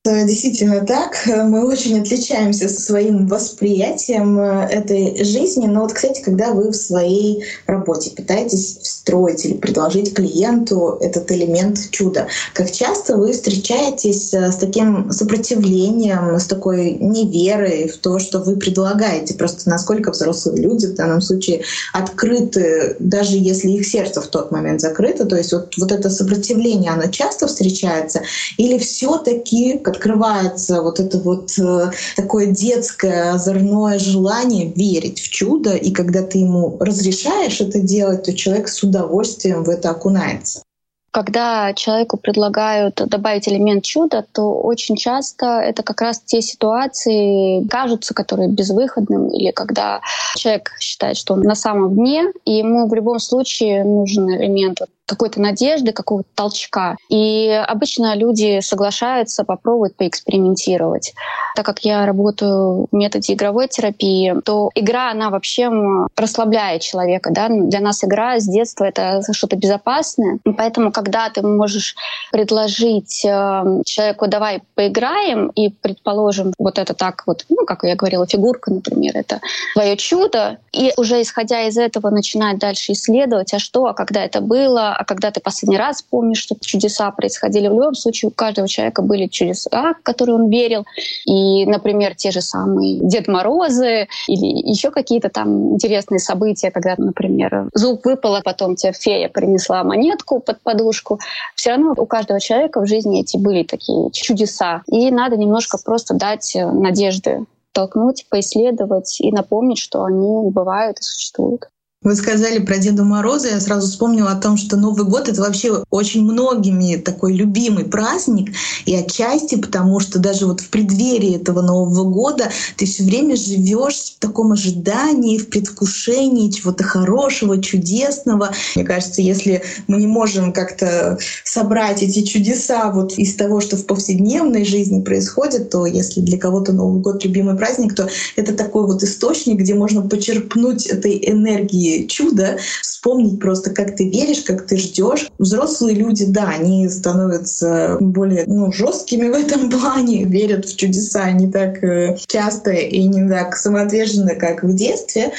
Действительно 0.03 0.83
так. 0.83 1.27
Мы 1.27 1.63
очень 1.63 2.01
отличаемся 2.01 2.69
своим 2.69 3.27
восприятием 3.27 4.39
э, 4.39 4.67
этой 4.71 5.23
жизни. 5.23 5.67
Но 5.67 5.81
вот, 5.81 5.93
кстати, 5.93 6.23
когда 6.23 6.53
вы 6.53 6.71
в 6.71 6.75
своей 6.75 7.43
работе 7.67 8.09
пытаетесь 8.09 8.79
встроить 8.81 9.45
или 9.45 9.53
предложить 9.53 10.15
клиенту 10.15 10.97
этот 11.01 11.31
элемент 11.31 11.77
чуда, 11.91 12.27
как 12.55 12.71
часто 12.71 13.15
вы 13.15 13.31
встречаетесь 13.31 14.33
э, 14.33 14.51
с 14.51 14.55
таким 14.55 15.11
сопротивлением, 15.11 16.39
с 16.39 16.47
такой 16.47 16.93
неверой 16.93 17.87
в 17.87 17.97
то, 17.97 18.17
что 18.17 18.39
вы 18.39 18.55
предлагаете? 18.55 19.35
Просто 19.35 19.69
насколько 19.69 20.09
взрослые 20.09 20.63
люди 20.63 20.87
в 20.87 20.95
данном 20.95 21.21
случае 21.21 21.61
открыты, 21.93 22.95
даже 22.97 23.37
если 23.37 23.69
их 23.69 23.85
сердце 23.85 24.19
в 24.19 24.27
тот 24.29 24.49
момент 24.49 24.81
закрыто. 24.81 25.25
То 25.25 25.37
есть 25.37 25.53
вот, 25.53 25.77
вот 25.77 25.91
это 25.91 26.09
сопротивление, 26.09 26.89
оно 26.89 27.05
часто 27.11 27.45
встречается? 27.45 28.23
Или 28.57 28.79
все 28.79 29.19
таки 29.19 29.77
открывается 29.91 30.81
вот 30.81 30.99
это 30.99 31.19
вот 31.19 31.51
э, 31.59 31.91
такое 32.15 32.47
детское 32.47 33.33
озорное 33.33 33.99
желание 33.99 34.71
верить 34.73 35.19
в 35.19 35.29
чудо, 35.29 35.75
и 35.75 35.91
когда 35.91 36.23
ты 36.23 36.39
ему 36.39 36.77
разрешаешь 36.79 37.61
это 37.61 37.79
делать, 37.79 38.23
то 38.23 38.33
человек 38.33 38.67
с 38.67 38.81
удовольствием 38.83 39.63
в 39.63 39.69
это 39.69 39.91
окунается. 39.91 40.63
Когда 41.11 41.73
человеку 41.73 42.15
предлагают 42.15 42.95
добавить 43.05 43.47
элемент 43.49 43.83
чуда, 43.83 44.25
то 44.31 44.53
очень 44.53 44.95
часто 44.95 45.59
это 45.59 45.83
как 45.83 45.99
раз 45.99 46.21
те 46.21 46.41
ситуации 46.41 47.67
кажутся, 47.67 48.13
которые 48.13 48.47
безвыходным, 48.47 49.27
или 49.27 49.51
когда 49.51 49.99
человек 50.37 50.71
считает, 50.79 51.17
что 51.17 51.33
он 51.33 51.41
на 51.41 51.55
самом 51.55 51.95
дне, 51.95 52.31
и 52.45 52.53
ему 52.53 52.87
в 52.87 52.93
любом 52.93 53.19
случае 53.19 53.83
нужен 53.83 54.29
элемент 54.29 54.79
какой-то 55.05 55.41
надежды, 55.41 55.91
какого-то 55.91 56.29
толчка. 56.35 56.95
И 57.09 57.49
обычно 57.49 58.15
люди 58.15 58.59
соглашаются 58.61 59.43
попробовать 59.43 59.95
поэкспериментировать. 59.95 61.13
Так 61.55 61.65
как 61.65 61.79
я 61.79 62.05
работаю 62.05 62.87
в 62.91 62.95
методе 62.95 63.33
игровой 63.33 63.67
терапии, 63.67 64.33
то 64.45 64.69
игра, 64.75 65.11
она 65.11 65.29
вообще 65.29 65.69
расслабляет 66.15 66.81
человека. 66.81 67.29
Да? 67.31 67.49
Для 67.49 67.79
нас 67.79 68.03
игра 68.03 68.39
с 68.39 68.47
детства— 68.47 68.83
это 68.85 69.21
что-то 69.33 69.57
безопасное. 69.57 70.39
Поэтому, 70.57 70.91
когда 70.91 71.29
ты 71.29 71.41
можешь 71.41 71.95
предложить 72.31 73.25
э, 73.25 73.81
человеку 73.85 74.27
«давай 74.27 74.61
поиграем», 74.75 75.49
и, 75.49 75.69
предположим, 75.69 76.53
вот 76.57 76.79
это 76.79 76.93
так 76.93 77.23
вот, 77.27 77.45
ну, 77.49 77.65
как 77.65 77.83
я 77.83 77.95
говорила, 77.95 78.25
фигурка, 78.25 78.71
например, 78.71 79.11
это 79.15 79.41
твое 79.73 79.97
чудо, 79.97 80.57
и 80.71 80.93
уже 80.97 81.21
исходя 81.21 81.63
из 81.63 81.77
этого 81.77 82.09
начинать 82.09 82.59
дальше 82.59 82.93
исследовать, 82.93 83.53
а 83.53 83.59
что, 83.59 83.85
а 83.85 83.93
когда 83.93 84.23
это 84.23 84.41
было, 84.41 84.90
а 84.95 85.03
когда 85.03 85.31
ты 85.31 85.39
последний 85.39 85.77
раз 85.77 86.01
помнишь, 86.01 86.39
что 86.39 86.55
чудеса 86.59 87.11
происходили. 87.11 87.67
В 87.67 87.73
любом 87.73 87.95
случае 87.95 88.29
у 88.29 88.31
каждого 88.31 88.67
человека 88.67 89.01
были 89.01 89.27
чудеса, 89.27 89.93
в 89.93 90.03
которые 90.03 90.35
он 90.35 90.49
верил. 90.49 90.85
И, 91.25 91.65
например, 91.65 92.15
те 92.15 92.31
же 92.31 92.41
самые 92.41 92.99
Дед 92.99 93.27
Морозы 93.27 94.07
или 94.27 94.69
еще 94.69 94.91
какие-то 94.91 95.29
там 95.29 95.73
интересные 95.73 96.19
события, 96.19 96.71
когда, 96.71 96.95
например, 96.97 97.69
зуб 97.73 98.05
выпал, 98.05 98.35
а 98.35 98.41
потом 98.41 98.75
тебе 98.75 98.93
фея 98.93 99.29
принесла 99.29 99.83
монетку 99.83 100.39
под 100.39 100.61
подушку. 100.61 101.19
Все 101.55 101.71
равно 101.71 101.93
у 101.97 102.05
каждого 102.05 102.39
человека 102.39 102.81
в 102.81 102.87
жизни 102.87 103.21
эти 103.21 103.37
были 103.37 103.63
такие 103.63 104.11
чудеса. 104.11 104.83
И 104.87 105.11
надо 105.11 105.37
немножко 105.37 105.77
просто 105.83 106.13
дать 106.13 106.55
надежды 106.55 107.45
толкнуть, 107.71 108.25
поисследовать 108.29 109.19
и 109.21 109.31
напомнить, 109.31 109.77
что 109.77 110.03
они 110.03 110.49
бывают 110.49 110.99
и 110.99 111.03
существуют. 111.03 111.69
Вы 112.03 112.15
сказали 112.15 112.57
про 112.57 112.79
Деда 112.79 113.03
Мороза, 113.03 113.49
я 113.49 113.59
сразу 113.59 113.87
вспомнила 113.87 114.31
о 114.31 114.41
том, 114.41 114.57
что 114.57 114.75
Новый 114.75 115.05
год— 115.05 115.29
это 115.29 115.39
вообще 115.41 115.83
очень 115.91 116.23
многими 116.23 116.95
такой 116.95 117.33
любимый 117.33 117.85
праздник, 117.85 118.53
и 118.87 118.95
отчасти 118.95 119.53
потому, 119.53 119.99
что 119.99 120.17
даже 120.17 120.47
вот 120.47 120.61
в 120.61 120.69
преддверии 120.69 121.35
этого 121.35 121.61
Нового 121.61 122.05
года 122.05 122.49
ты 122.75 122.87
все 122.87 123.03
время 123.03 123.35
живешь 123.35 124.15
в 124.15 124.19
таком 124.19 124.53
ожидании, 124.53 125.37
в 125.37 125.49
предвкушении 125.49 126.49
чего-то 126.49 126.83
хорошего, 126.83 127.61
чудесного. 127.61 128.49
Мне 128.75 128.83
кажется, 128.83 129.21
если 129.21 129.61
мы 129.85 129.97
не 129.97 130.07
можем 130.07 130.53
как-то 130.53 131.19
собрать 131.43 132.01
эти 132.01 132.23
чудеса 132.23 132.89
вот 132.89 133.13
из 133.19 133.35
того, 133.35 133.61
что 133.61 133.77
в 133.77 133.85
повседневной 133.85 134.65
жизни 134.65 135.03
происходит, 135.03 135.69
то 135.69 135.85
если 135.85 136.21
для 136.21 136.39
кого-то 136.39 136.73
Новый 136.73 136.99
год— 136.99 137.23
любимый 137.25 137.55
праздник, 137.55 137.93
то 137.93 138.09
это 138.35 138.55
такой 138.55 138.87
вот 138.87 139.03
источник, 139.03 139.59
где 139.59 139.75
можно 139.75 140.01
почерпнуть 140.01 140.87
этой 140.87 141.23
энергии 141.29 141.90
чудо, 142.07 142.57
вспомнить 142.81 143.39
просто, 143.39 143.71
как 143.71 143.95
ты 143.95 144.09
веришь, 144.09 144.43
как 144.43 144.67
ты 144.67 144.77
ждешь. 144.77 145.29
Взрослые 145.39 145.95
люди, 145.95 146.25
да, 146.25 146.49
они 146.49 146.87
становятся 146.89 147.97
более 147.99 148.43
ну, 148.47 148.71
жесткими 148.71 149.29
в 149.29 149.33
этом 149.33 149.69
плане, 149.69 150.25
верят 150.25 150.65
в 150.65 150.75
чудеса 150.75 151.31
не 151.31 151.51
так 151.51 151.83
э, 151.83 152.17
часто 152.27 152.71
и 152.71 153.03
не 153.03 153.27
так 153.27 153.55
самоотверженно, 153.55 154.35
как 154.35 154.63
в 154.63 154.73
детстве. 154.75 155.31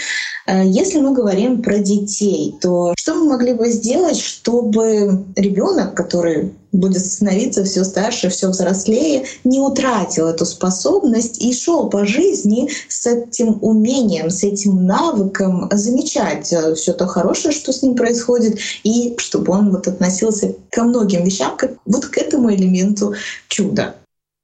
Э, 0.46 0.66
если 0.66 1.00
мы 1.00 1.14
говорим 1.14 1.62
про 1.62 1.78
детей, 1.78 2.54
то 2.60 2.94
что 2.96 3.14
мы 3.14 3.30
могли 3.30 3.54
бы 3.54 3.68
сделать, 3.68 4.18
чтобы 4.18 5.24
ребенок, 5.36 5.94
который 5.94 6.52
будет 6.72 7.04
становиться 7.04 7.64
все 7.64 7.84
старше, 7.84 8.30
все 8.30 8.48
взрослее, 8.48 9.24
не 9.44 9.60
утратил 9.60 10.26
эту 10.26 10.46
способность 10.46 11.42
и 11.42 11.52
шел 11.52 11.90
по 11.90 12.06
жизни 12.06 12.70
с 12.88 13.06
этим 13.06 13.58
умением, 13.60 14.30
с 14.30 14.42
этим 14.42 14.86
навыком 14.86 15.68
замечать 15.72 16.52
э, 16.52 16.74
все 16.74 16.92
то 16.92 17.06
хорошее, 17.06 17.54
что 17.54 17.72
с 17.72 17.82
ним 17.82 17.94
происходит, 17.94 18.58
и 18.82 19.14
чтобы 19.18 19.52
он 19.52 19.70
вот 19.70 19.86
относился 19.86 20.54
ко 20.70 20.84
многим 20.84 21.24
вещам, 21.24 21.56
как 21.56 21.72
вот 21.84 22.06
к 22.06 22.18
этому 22.18 22.52
элементу 22.52 23.14
чуда. 23.48 23.94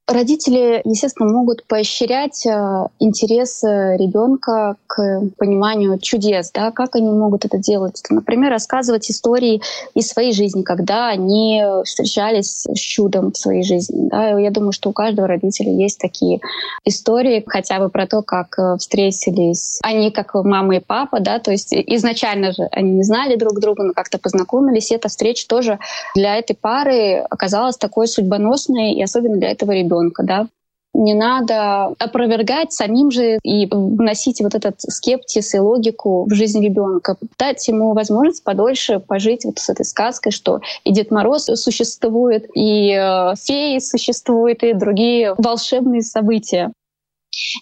Родители, 0.08 0.80
естественно, 0.84 1.30
могут 1.30 1.64
поощрять 1.66 2.46
э, 2.46 2.86
интерес 2.98 3.62
ребенка 3.62 4.76
к 4.86 5.20
пониманию 5.36 5.98
чудес, 5.98 6.50
да, 6.50 6.70
как 6.70 6.96
они 6.96 7.10
могут 7.10 7.44
это 7.44 7.58
делать. 7.58 8.02
Например, 8.08 8.50
рассказывать 8.50 9.10
истории 9.10 9.60
из 9.92 10.08
своей 10.08 10.32
жизни, 10.32 10.62
когда 10.62 11.08
они 11.08 11.62
встречались 11.84 12.64
с 12.64 12.78
чудом 12.78 13.32
в 13.32 13.36
своей 13.36 13.62
жизни. 13.62 14.08
Да. 14.08 14.38
Я 14.38 14.50
думаю, 14.50 14.72
что 14.72 14.88
у 14.88 14.92
каждого 14.94 15.28
родителя 15.28 15.72
есть 15.72 15.98
такие 15.98 16.40
истории, 16.86 17.44
хотя 17.46 17.78
бы 17.78 17.90
про 17.90 18.06
то, 18.06 18.22
как 18.22 18.58
э, 18.58 18.78
встретились 18.78 19.78
они 19.82 20.10
как 20.10 20.32
мама 20.32 20.76
и 20.76 20.80
папа, 20.80 21.20
да, 21.20 21.38
то 21.38 21.50
есть 21.50 21.74
изначально 21.74 22.52
же 22.52 22.66
они 22.72 22.92
не 22.92 23.02
знали 23.02 23.36
друг 23.36 23.60
друга, 23.60 23.84
но 23.84 23.92
как-то 23.92 24.18
познакомились, 24.18 24.90
и 24.90 24.94
эта 24.94 25.08
встреча 25.10 25.46
тоже 25.46 25.78
для 26.14 26.36
этой 26.36 26.56
пары 26.56 27.26
оказалась 27.28 27.76
такой 27.76 28.08
судьбоносной, 28.08 28.94
и 28.94 29.02
особенно 29.02 29.36
для 29.36 29.50
этого 29.50 29.72
ребенка 29.72 29.97
ребенка, 29.98 30.22
да. 30.22 30.46
Не 30.94 31.14
надо 31.14 31.94
опровергать 31.98 32.72
самим 32.72 33.10
же 33.10 33.38
и 33.44 33.68
вносить 33.70 34.40
вот 34.40 34.54
этот 34.54 34.80
скептиз 34.80 35.54
и 35.54 35.58
логику 35.58 36.24
в 36.24 36.34
жизнь 36.34 36.64
ребенка, 36.64 37.16
дать 37.38 37.68
ему 37.68 37.92
возможность 37.92 38.42
подольше 38.42 38.98
пожить 38.98 39.44
вот 39.44 39.58
с 39.58 39.68
этой 39.68 39.84
сказкой, 39.84 40.32
что 40.32 40.60
и 40.84 40.92
Дед 40.92 41.10
Мороз 41.10 41.44
существует, 41.44 42.46
и 42.54 42.90
э, 42.92 43.34
феи 43.36 43.78
существуют, 43.78 44.62
и 44.62 44.72
другие 44.72 45.34
волшебные 45.36 46.02
события. 46.02 46.72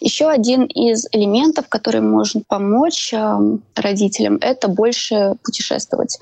Еще 0.01 0.29
один 0.29 0.65
из 0.65 1.07
элементов, 1.13 1.69
который 1.69 2.01
может 2.01 2.47
помочь 2.47 3.13
эм, 3.13 3.63
родителям, 3.75 4.39
это 4.41 4.69
больше 4.69 5.35
путешествовать 5.43 6.19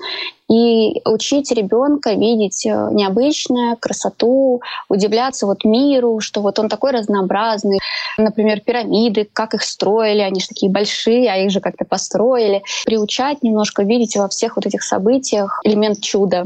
и 0.49 1.01
учить 1.05 1.51
ребенка 1.51 2.13
видеть 2.13 2.65
э, 2.65 2.89
необычное, 2.91 3.75
красоту, 3.75 4.61
удивляться 4.89 5.45
вот 5.47 5.63
миру, 5.65 6.19
что 6.19 6.41
вот 6.41 6.59
он 6.59 6.69
такой 6.69 6.91
разнообразный. 6.91 7.79
Например, 8.17 8.59
пирамиды, 8.59 9.27
как 9.31 9.55
их 9.55 9.63
строили, 9.63 10.21
они 10.21 10.39
же 10.39 10.47
такие 10.47 10.71
большие, 10.71 11.31
а 11.31 11.37
их 11.37 11.51
же 11.51 11.61
как-то 11.61 11.85
построили. 11.85 12.63
Приучать 12.85 13.41
немножко 13.41 13.83
видеть 13.83 14.15
во 14.15 14.29
всех 14.29 14.55
вот 14.55 14.65
этих 14.65 14.83
событиях 14.83 15.59
элемент 15.63 16.01
чуда. 16.01 16.45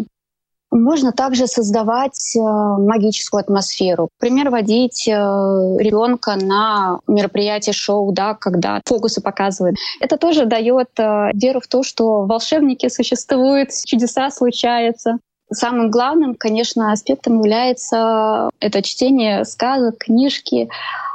Можно 0.72 1.12
также 1.12 1.48
создавать 1.48 2.36
э, 2.36 2.40
магическую 2.40 3.42
атмосферу. 3.42 4.10
Например, 4.20 4.52
водить 4.52 5.08
э, 5.08 5.12
ребенка 5.12 6.36
на 6.36 7.00
мероприятие 7.08 7.74
шоу, 7.74 8.12
да, 8.12 8.36
когда 8.36 8.82
фокусы 8.86 9.22
показывают. 9.22 9.78
Это 10.00 10.18
тоже 10.18 10.46
дает 10.46 10.90
э, 11.00 11.32
веру 11.34 11.60
в 11.60 11.68
то, 11.68 11.82
что 11.82 12.26
волшебники 12.26 12.88
существуют, 12.88 13.70
чудеса 13.86 14.30
случаются. 14.30 15.18
Самым 15.52 15.90
главным, 15.90 16.36
конечно, 16.36 16.92
аспектом 16.92 17.40
является 17.40 18.52
это 18.60 18.84
чтение 18.84 19.46
сказок, 19.46 19.98
книжки, 19.98 20.70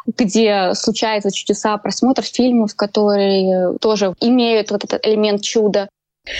где 0.07 0.73
случаются 0.75 1.31
чудеса, 1.31 1.77
просмотр 1.79 2.23
фильмов, 2.23 2.75
которые 2.75 3.79
тоже 3.79 4.15
имеют 4.21 4.73
вот 4.73 4.85
этот 4.85 5.07
элемент 5.07 5.43
чуда. 5.43 5.89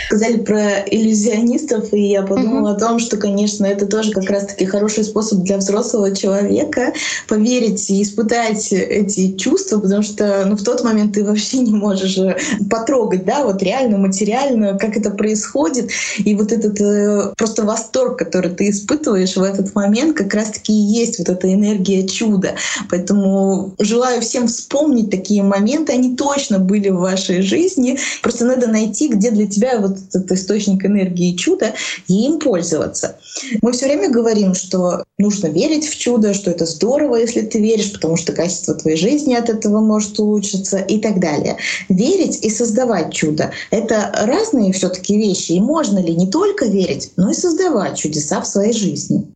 Сказали 0.07 0.39
про 0.39 0.81
иллюзионистов, 0.81 1.93
и 1.93 2.01
я 2.09 2.23
подумала 2.23 2.71
mm-hmm. 2.71 2.77
о 2.77 2.81
том, 2.81 2.99
что, 2.99 3.19
конечно, 3.19 3.67
это 3.67 3.85
тоже 3.85 4.13
как 4.13 4.31
раз-таки 4.31 4.65
хороший 4.65 5.05
способ 5.05 5.41
для 5.41 5.59
взрослого 5.59 6.17
человека 6.17 6.95
поверить 7.29 7.91
и 7.91 8.03
испытать 8.03 8.73
эти 8.73 9.37
чувства, 9.37 9.81
потому 9.81 10.03
что 10.03 10.45
ну, 10.47 10.57
в 10.57 10.65
тот 10.65 10.83
момент 10.85 11.13
ты 11.13 11.23
вообще 11.23 11.59
не 11.59 11.73
можешь 11.73 12.17
э, 12.17 12.35
потрогать, 12.71 13.27
да, 13.27 13.45
вот 13.45 13.63
реально, 13.63 13.99
материально, 13.99 14.79
как 14.79 14.97
это 14.97 15.11
происходит. 15.11 15.91
И 16.17 16.35
вот 16.35 16.51
этот 16.51 16.81
э, 16.81 17.35
просто 17.37 17.65
восторг, 17.65 18.19
который 18.19 18.53
ты 18.53 18.71
испытываешь 18.71 19.37
в 19.37 19.43
этот 19.43 19.75
момент, 19.75 20.17
как 20.17 20.33
раз-таки 20.33 20.73
и 20.73 20.99
есть 20.99 21.19
вот 21.19 21.29
эта 21.29 21.53
энергия 21.53 22.09
чуда. 22.09 22.55
Поэтому 22.89 23.75
желаю 23.79 24.23
всем 24.23 24.47
вспомнить 24.47 25.11
такие 25.11 25.43
моменты, 25.43 25.93
они 25.93 26.17
точно 26.17 26.59
были 26.59 26.89
в 26.89 27.01
вашей 27.01 27.43
жизни. 27.43 27.99
Просто 28.23 28.47
надо 28.47 28.67
найти, 28.67 29.09
где 29.09 29.31
для 29.31 29.47
тебя 29.47 29.74
вот 29.79 29.99
этот 30.09 30.31
источник 30.33 30.85
энергии 30.85 31.37
чуда, 31.37 31.75
и 32.09 32.27
им 32.27 32.39
пользоваться. 32.39 33.17
Мы 33.63 33.73
все 33.73 33.87
время 33.87 34.11
говорим, 34.11 34.55
что 34.55 35.05
нужно 35.19 35.49
верить 35.49 35.89
в 35.89 35.99
чудо, 35.99 36.35
что 36.35 36.51
это 36.51 36.67
здорово, 36.67 37.17
если 37.17 37.43
ты 37.43 37.61
веришь, 37.61 37.93
потому 37.93 38.17
что 38.17 38.33
качество 38.33 38.75
твоей 38.75 38.97
жизни 38.97 39.35
от 39.35 39.49
этого 39.49 39.81
может 39.81 40.19
улучшиться 40.19 40.79
и 40.79 40.99
так 40.99 41.21
далее. 41.21 41.57
Верить 41.89 42.45
и 42.45 42.51
создавать 42.51 43.13
чудо— 43.13 43.53
это 43.71 44.11
разные 44.23 44.73
все 44.73 44.89
таки 44.89 45.17
вещи, 45.17 45.53
и 45.53 45.61
можно 45.61 45.99
ли 45.99 46.15
не 46.15 46.31
только 46.31 46.67
верить, 46.67 47.11
но 47.17 47.31
и 47.31 47.35
создавать 47.35 47.97
чудеса 47.97 48.41
в 48.41 48.47
своей 48.47 48.73
жизни 48.73 49.34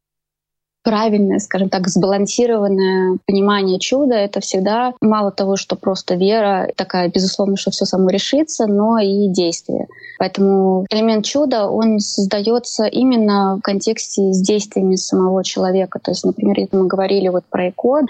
правильное, 0.89 1.39
скажем 1.39 1.69
так, 1.69 1.87
сбалансированное 1.87 3.19
понимание 3.27 3.79
чуда— 3.79 4.15
это 4.17 4.41
всегда 4.41 4.95
мало 5.03 5.31
того, 5.31 5.57
что 5.57 5.77
просто 5.77 6.15
вера 6.15 6.71
такая, 6.77 7.11
безусловно, 7.11 7.59
что 7.59 7.71
все 7.71 7.85
само 7.85 8.09
решится, 8.09 8.67
но 8.67 8.99
и 8.99 9.29
действие. 9.29 9.87
Поэтому 10.19 10.87
элемент 10.91 11.27
чуда, 11.27 11.67
он 11.69 12.01
создается 12.01 12.87
именно 12.87 13.57
в 13.57 13.61
контексте 13.61 14.33
с 14.33 14.41
действиями 14.41 14.95
самого 14.97 15.45
человека. 15.45 16.01
То 16.03 16.11
есть, 16.11 16.25
например, 16.25 16.59
если 16.59 16.77
мы 16.77 16.87
говорили 16.87 17.29
вот 17.29 17.45
про 17.45 17.69
икон, 17.69 18.07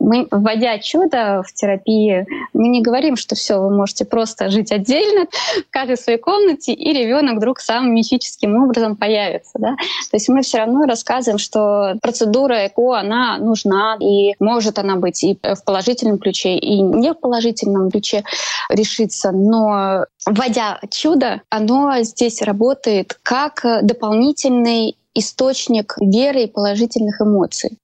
мы, 0.00 0.26
вводя 0.30 0.78
чудо 0.78 1.42
в 1.46 1.52
терапии, 1.52 2.26
мы 2.54 2.68
не 2.68 2.80
говорим, 2.82 3.16
что 3.16 3.34
все, 3.34 3.60
вы 3.60 3.68
можете 3.70 4.06
просто 4.06 4.48
жить 4.48 4.72
отдельно 4.72 5.26
в 5.68 5.70
каждой 5.70 5.98
своей 5.98 6.18
комнате, 6.18 6.72
и 6.72 6.92
ребенок 6.94 7.36
вдруг 7.36 7.60
самым 7.60 7.94
мифическим 7.94 8.56
образом 8.64 8.96
появится. 8.96 9.58
Да? 9.58 9.76
То 10.10 10.14
есть 10.14 10.30
мы 10.30 10.40
все 10.40 10.58
равно 10.58 10.86
рассказываем, 10.86 11.38
что 11.38 11.94
процедура 12.22 12.66
ЭКО, 12.66 13.00
она 13.00 13.38
нужна, 13.38 13.96
и 14.00 14.34
может 14.38 14.78
она 14.78 14.96
быть 14.96 15.24
и 15.24 15.38
в 15.42 15.64
положительном 15.64 16.18
ключе, 16.18 16.56
и 16.56 16.80
не 16.80 17.12
в 17.12 17.20
положительном 17.20 17.90
ключе 17.90 18.22
решиться. 18.68 19.32
Но 19.32 20.06
вводя 20.26 20.80
чудо, 20.90 21.42
оно 21.50 22.02
здесь 22.02 22.42
работает 22.42 23.18
как 23.22 23.64
дополнительный 23.82 24.96
источник 25.14 25.94
веры 26.00 26.44
и 26.44 26.46
положительных 26.46 27.20
эмоций. 27.20 27.78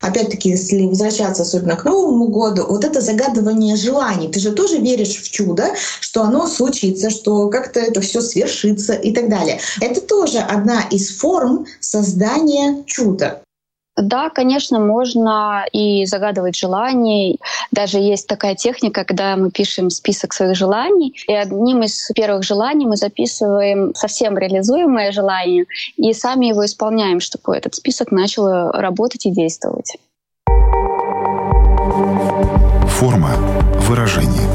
Опять-таки, 0.00 0.50
если 0.50 0.86
возвращаться 0.86 1.42
особенно 1.42 1.74
к 1.74 1.84
Новому 1.84 2.28
году, 2.28 2.66
вот 2.68 2.84
это 2.84 3.00
загадывание 3.00 3.74
желаний, 3.74 4.28
ты 4.28 4.38
же 4.38 4.52
тоже 4.52 4.78
веришь 4.78 5.16
в 5.16 5.28
чудо, 5.28 5.74
что 6.00 6.22
оно 6.22 6.46
случится, 6.46 7.10
что 7.10 7.48
как-то 7.48 7.80
это 7.80 8.00
все 8.00 8.20
свершится 8.20 8.92
и 8.92 9.12
так 9.12 9.28
далее. 9.28 9.58
Это 9.80 10.00
тоже 10.00 10.38
одна 10.38 10.82
из 10.82 11.18
форм 11.18 11.66
создания 11.80 12.84
чуда. 12.86 13.42
Да, 13.98 14.30
конечно, 14.30 14.78
можно 14.78 15.66
и 15.72 16.06
загадывать 16.06 16.56
желания. 16.56 17.36
Даже 17.72 17.98
есть 17.98 18.28
такая 18.28 18.54
техника, 18.54 19.04
когда 19.04 19.36
мы 19.36 19.50
пишем 19.50 19.90
список 19.90 20.32
своих 20.32 20.56
желаний, 20.56 21.14
и 21.26 21.32
одним 21.32 21.82
из 21.82 22.08
первых 22.14 22.44
желаний 22.44 22.86
мы 22.86 22.96
записываем 22.96 23.94
совсем 23.94 24.38
реализуемое 24.38 25.10
желание 25.10 25.66
и 25.96 26.12
сами 26.12 26.46
его 26.46 26.64
исполняем, 26.64 27.20
чтобы 27.20 27.56
этот 27.56 27.74
список 27.74 28.12
начал 28.12 28.70
работать 28.70 29.26
и 29.26 29.30
действовать. 29.30 29.96
Форма 32.86 33.30
выражения. 33.88 34.47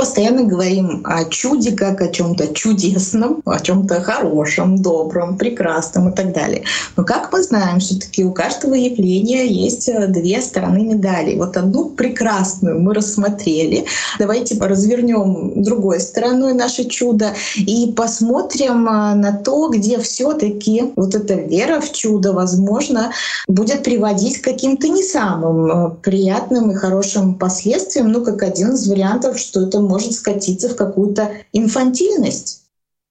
Постоянно 0.00 0.44
говорим 0.44 1.02
о 1.04 1.24
чуде 1.26 1.72
как 1.72 2.00
о 2.00 2.08
чем-то 2.08 2.54
чудесном, 2.54 3.42
о 3.44 3.60
чем-то 3.60 4.00
хорошем, 4.00 4.80
добром, 4.80 5.36
прекрасном 5.36 6.08
и 6.08 6.16
так 6.16 6.32
далее. 6.32 6.64
Но 6.96 7.04
как 7.04 7.30
мы 7.32 7.42
знаем, 7.42 7.80
все-таки 7.80 8.24
у 8.24 8.32
каждого 8.32 8.72
явления 8.74 9.46
есть 9.46 9.90
э, 9.90 10.06
две 10.06 10.40
стороны 10.40 10.80
медали. 10.80 11.36
Вот 11.36 11.56
одну 11.58 11.90
прекрасную 11.90 12.80
мы 12.80 12.94
рассмотрели. 12.94 13.84
Давайте 14.18 14.58
развернем 14.58 15.62
другой 15.62 16.00
стороной 16.00 16.54
наше 16.54 16.84
чудо 16.84 17.34
и 17.58 17.92
посмотрим 17.94 18.88
э, 18.88 19.14
на 19.14 19.32
то, 19.32 19.68
где 19.68 19.98
все-таки 19.98 20.92
вот 20.96 21.14
эта 21.14 21.34
вера 21.34 21.80
в 21.80 21.92
чудо, 21.92 22.32
возможно, 22.32 23.12
будет 23.46 23.82
приводить 23.82 24.38
к 24.38 24.44
каким-то 24.44 24.88
не 24.88 25.02
самым 25.02 25.66
э, 25.66 25.90
приятным 26.02 26.70
и 26.70 26.74
хорошим 26.74 27.34
последствиям, 27.34 28.10
ну, 28.10 28.24
как 28.24 28.42
один 28.42 28.72
из 28.72 28.88
вариантов, 28.88 29.38
что 29.38 29.59
это 29.66 29.80
может 29.80 30.12
скатиться 30.12 30.68
в 30.68 30.76
какую-то 30.76 31.30
инфантильность. 31.52 32.60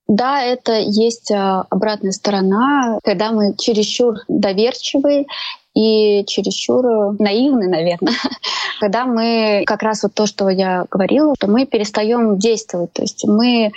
Да, 0.08 0.42
это 0.42 0.74
есть 0.80 1.32
а, 1.32 1.66
обратная 1.70 2.12
сторона, 2.12 2.98
когда 3.04 3.32
мы 3.32 3.54
чересчур 3.56 4.16
доверчивы 4.28 5.28
и 5.76 6.26
чересчур 6.26 7.16
наивны, 7.20 7.68
наверное, 7.68 8.14
когда 8.80 9.06
мы 9.06 9.64
как 9.66 9.84
раз 9.84 10.04
вот 10.04 10.14
то, 10.14 10.26
что 10.26 10.50
я 10.50 10.86
говорила, 10.90 11.36
что 11.38 11.48
мы 11.48 11.66
перестаем 11.66 12.38
действовать. 12.38 12.94
То 12.94 13.04
есть 13.04 13.26
мы 13.26 13.72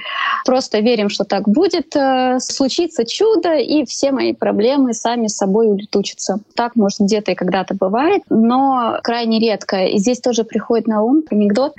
просто 0.45 0.81
верим, 0.81 1.11
что 1.11 1.25
так 1.25 1.49
будет, 1.49 1.95
э, 1.95 2.39
случится 2.41 3.05
чудо, 3.05 3.55
и 3.55 3.85
все 3.85 4.13
мои 4.13 4.33
проблемы 4.33 4.95
сами 4.95 5.27
собой 5.27 5.69
улетучатся. 5.69 6.41
Так, 6.55 6.77
может, 6.77 7.01
где-то 7.01 7.33
и 7.33 7.35
когда-то 7.35 7.75
бывает, 7.75 8.23
но 8.31 8.99
крайне 9.03 9.39
редко. 9.39 9.85
И 9.85 9.99
здесь 9.99 10.21
тоже 10.21 10.45
приходит 10.45 10.87
на 10.87 11.03
ум 11.03 11.23
анекдот, 11.31 11.75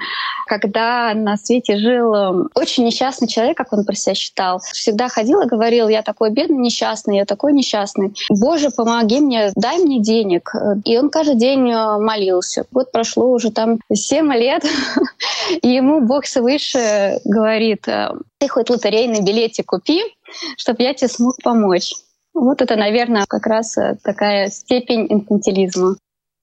когда 0.47 1.13
на 1.13 1.37
свете 1.37 1.77
жил 1.77 2.13
э, 2.13 2.47
очень 2.55 2.85
несчастный 2.85 3.27
человек, 3.27 3.57
как 3.57 3.73
он 3.73 3.83
про 3.83 3.95
себя 3.95 4.13
считал. 4.13 4.59
Всегда 4.59 5.07
ходил 5.07 5.41
и 5.41 5.47
говорил, 5.47 5.87
я 5.87 6.03
такой 6.03 6.29
бедный, 6.29 6.57
несчастный, 6.57 7.17
я 7.17 7.25
такой 7.25 7.53
несчастный. 7.53 8.13
Боже, 8.29 8.69
помоги 8.69 9.19
мне, 9.19 9.51
дай 9.55 9.79
мне 9.79 10.02
денег. 10.03 10.53
И 10.85 10.97
он 10.97 11.09
каждый 11.09 11.35
день 11.35 11.71
э, 11.71 11.97
молился. 11.97 12.65
Год 12.71 12.91
прошло 12.91 13.31
уже 13.31 13.51
там 13.51 13.79
7 13.91 14.31
лет, 14.33 14.63
и 15.61 15.67
ему 15.67 16.01
Бог 16.01 16.25
свыше 16.25 17.19
говорит, 17.25 17.87
э, 17.87 18.11
ты 18.37 18.47
хоть 18.47 18.69
лотерейный 18.69 19.21
билетик 19.21 19.65
купи, 19.67 20.01
чтобы 20.57 20.83
я 20.83 20.93
тебе 20.93 21.07
смог 21.07 21.35
помочь. 21.43 21.93
Вот 22.33 22.61
это, 22.61 22.75
наверное, 22.75 23.25
как 23.27 23.45
раз 23.47 23.77
э, 23.77 23.97
такая 24.03 24.49
степень 24.49 25.07
инфантилизма. 25.09 25.95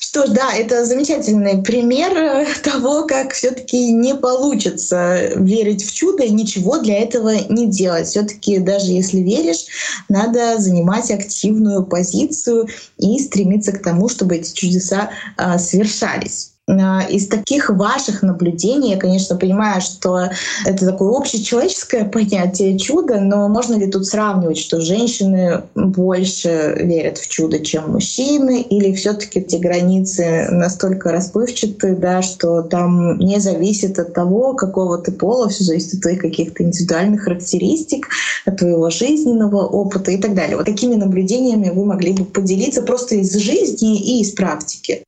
Что 0.03 0.27
ж, 0.27 0.31
да, 0.31 0.55
это 0.55 0.87
замечательный 0.87 1.63
пример 1.63 2.17
э, 2.17 2.47
того, 2.63 3.07
как 3.07 3.35
все-таки 3.35 3.93
не 3.93 4.15
получится 4.15 5.35
верить 5.37 5.85
в 5.85 5.93
чудо 5.93 6.25
и 6.25 6.31
ничего 6.31 6.79
для 6.79 7.01
этого 7.01 7.35
не 7.51 7.67
делать. 7.67 8.09
Все-таки 8.09 8.59
даже 8.59 8.93
если 8.93 9.19
веришь, 9.19 9.67
надо 10.09 10.59
занимать 10.59 11.11
активную 11.11 11.85
позицию 11.85 12.67
и 12.97 13.19
стремиться 13.19 13.73
к 13.73 13.83
тому, 13.83 14.09
чтобы 14.09 14.37
эти 14.37 14.55
чудеса 14.55 15.11
а, 15.37 15.59
свершались. 15.59 16.53
А, 16.79 17.03
из 17.03 17.27
таких 17.29 17.71
ваших 17.71 18.23
наблюдений, 18.23 18.91
я, 18.91 18.97
конечно, 18.97 19.37
понимаю, 19.37 19.81
что 19.81 20.29
это 20.65 20.87
такое 20.87 21.17
общечеловеческое 21.17 22.05
понятие 22.05 22.79
чуда, 22.79 23.21
но 23.21 23.49
можно 23.49 23.75
ли 23.75 23.91
тут 23.91 24.07
сравнивать, 24.07 24.59
что 24.59 24.81
женщины 24.81 25.63
больше 25.75 26.77
верят 26.81 27.19
в 27.19 27.29
чудо, 27.29 27.59
чем 27.61 27.93
мужчины, 27.93 28.63
или 28.63 28.93
все 28.95 29.15
таки 29.15 29.41
эти 29.41 29.57
границы 29.57 30.49
настолько 30.51 31.11
расплывчаты, 31.13 31.97
да, 31.97 32.23
что 32.23 32.63
там 32.63 33.19
не 33.19 33.41
зависит 33.41 33.99
от 33.99 34.15
того, 34.15 34.55
какого 34.55 34.99
ты 34.99 35.13
пола, 35.13 35.49
все 35.49 35.65
зависит 35.65 35.95
от 35.95 36.03
твоих 36.03 36.21
каких-то 36.21 36.63
индивидуальных 36.63 37.23
характеристик, 37.23 38.09
от 38.47 38.59
твоего 38.59 38.91
жизненного 38.91 39.67
опыта 39.67 40.11
и 40.11 40.19
так 40.19 40.35
далее. 40.35 40.57
Вот 40.57 40.67
такими 40.67 40.95
наблюдениями 40.95 41.71
вы 41.71 41.85
могли 41.85 42.13
бы 42.13 42.25
поделиться 42.25 42.83
просто 42.83 43.17
из 43.17 43.35
жизни 43.35 43.99
и 43.99 44.21
из 44.21 44.33
практики. 44.33 45.05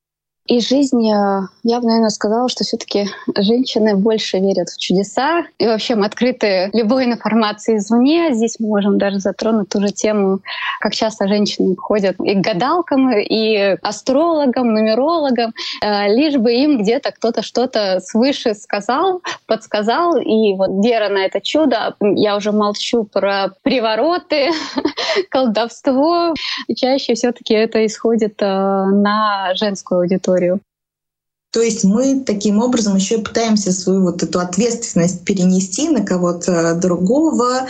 И 0.47 0.61
жизнь, 0.61 1.07
я 1.07 1.49
бы, 1.63 1.87
наверное, 1.87 2.09
сказала, 2.09 2.49
что 2.49 2.65
все 2.65 2.77
таки 2.77 3.09
женщины 3.39 3.95
больше 3.95 4.39
верят 4.39 4.71
в 4.71 4.79
чудеса. 4.79 5.45
И 5.59 5.67
вообще 5.67 5.95
мы 5.95 6.07
открыты 6.07 6.69
любой 6.73 7.05
информации 7.05 7.77
извне. 7.77 8.35
Здесь 8.35 8.57
мы 8.59 8.67
можем 8.67 8.99
даже 8.99 9.21
затронуть 9.21 9.69
ту 9.69 9.81
же 9.81 9.93
тему, 9.93 10.41
как 10.81 10.95
часто 10.95 11.29
женщины 11.29 11.77
ходят 11.77 12.17
и 12.21 12.35
к 12.35 12.41
гадалкам, 12.41 13.13
и 13.13 13.77
астрологам, 13.83 14.75
нумерологам, 14.75 15.55
э, 15.81 16.13
лишь 16.13 16.37
бы 16.37 16.53
им 16.53 16.83
где-то 16.83 17.13
кто-то 17.13 17.43
что-то 17.43 18.01
свыше 18.01 18.55
сказал, 18.55 19.23
подсказал. 19.47 20.17
И 20.17 20.55
вот 20.55 20.85
вера 20.85 21.09
на 21.09 21.25
это 21.25 21.41
чудо, 21.41 21.95
я 22.01 22.37
уже 22.37 22.51
молчу 22.51 23.05
про 23.05 23.53
привороты, 23.63 24.51
колдовство. 25.31 26.35
Чаще 26.77 27.15
все 27.15 27.31
таки 27.31 27.55
это 27.55 27.87
исходит 27.87 28.43
э, 28.43 28.47
на 28.47 29.53
женскую 29.55 30.01
аудиторию 30.01 30.32
историю. 30.33 30.61
То 31.53 31.61
есть 31.61 31.85
мы 31.85 32.21
таким 32.21 32.61
образом 32.61 32.97
еще 32.97 33.19
пытаемся 33.19 33.73
свою 33.73 34.03
вот 34.03 34.23
эту 34.23 34.41
ответственность 34.41 35.25
перенести 35.25 35.89
на 35.91 36.03
кого-то 36.03 36.75
другого. 36.75 37.67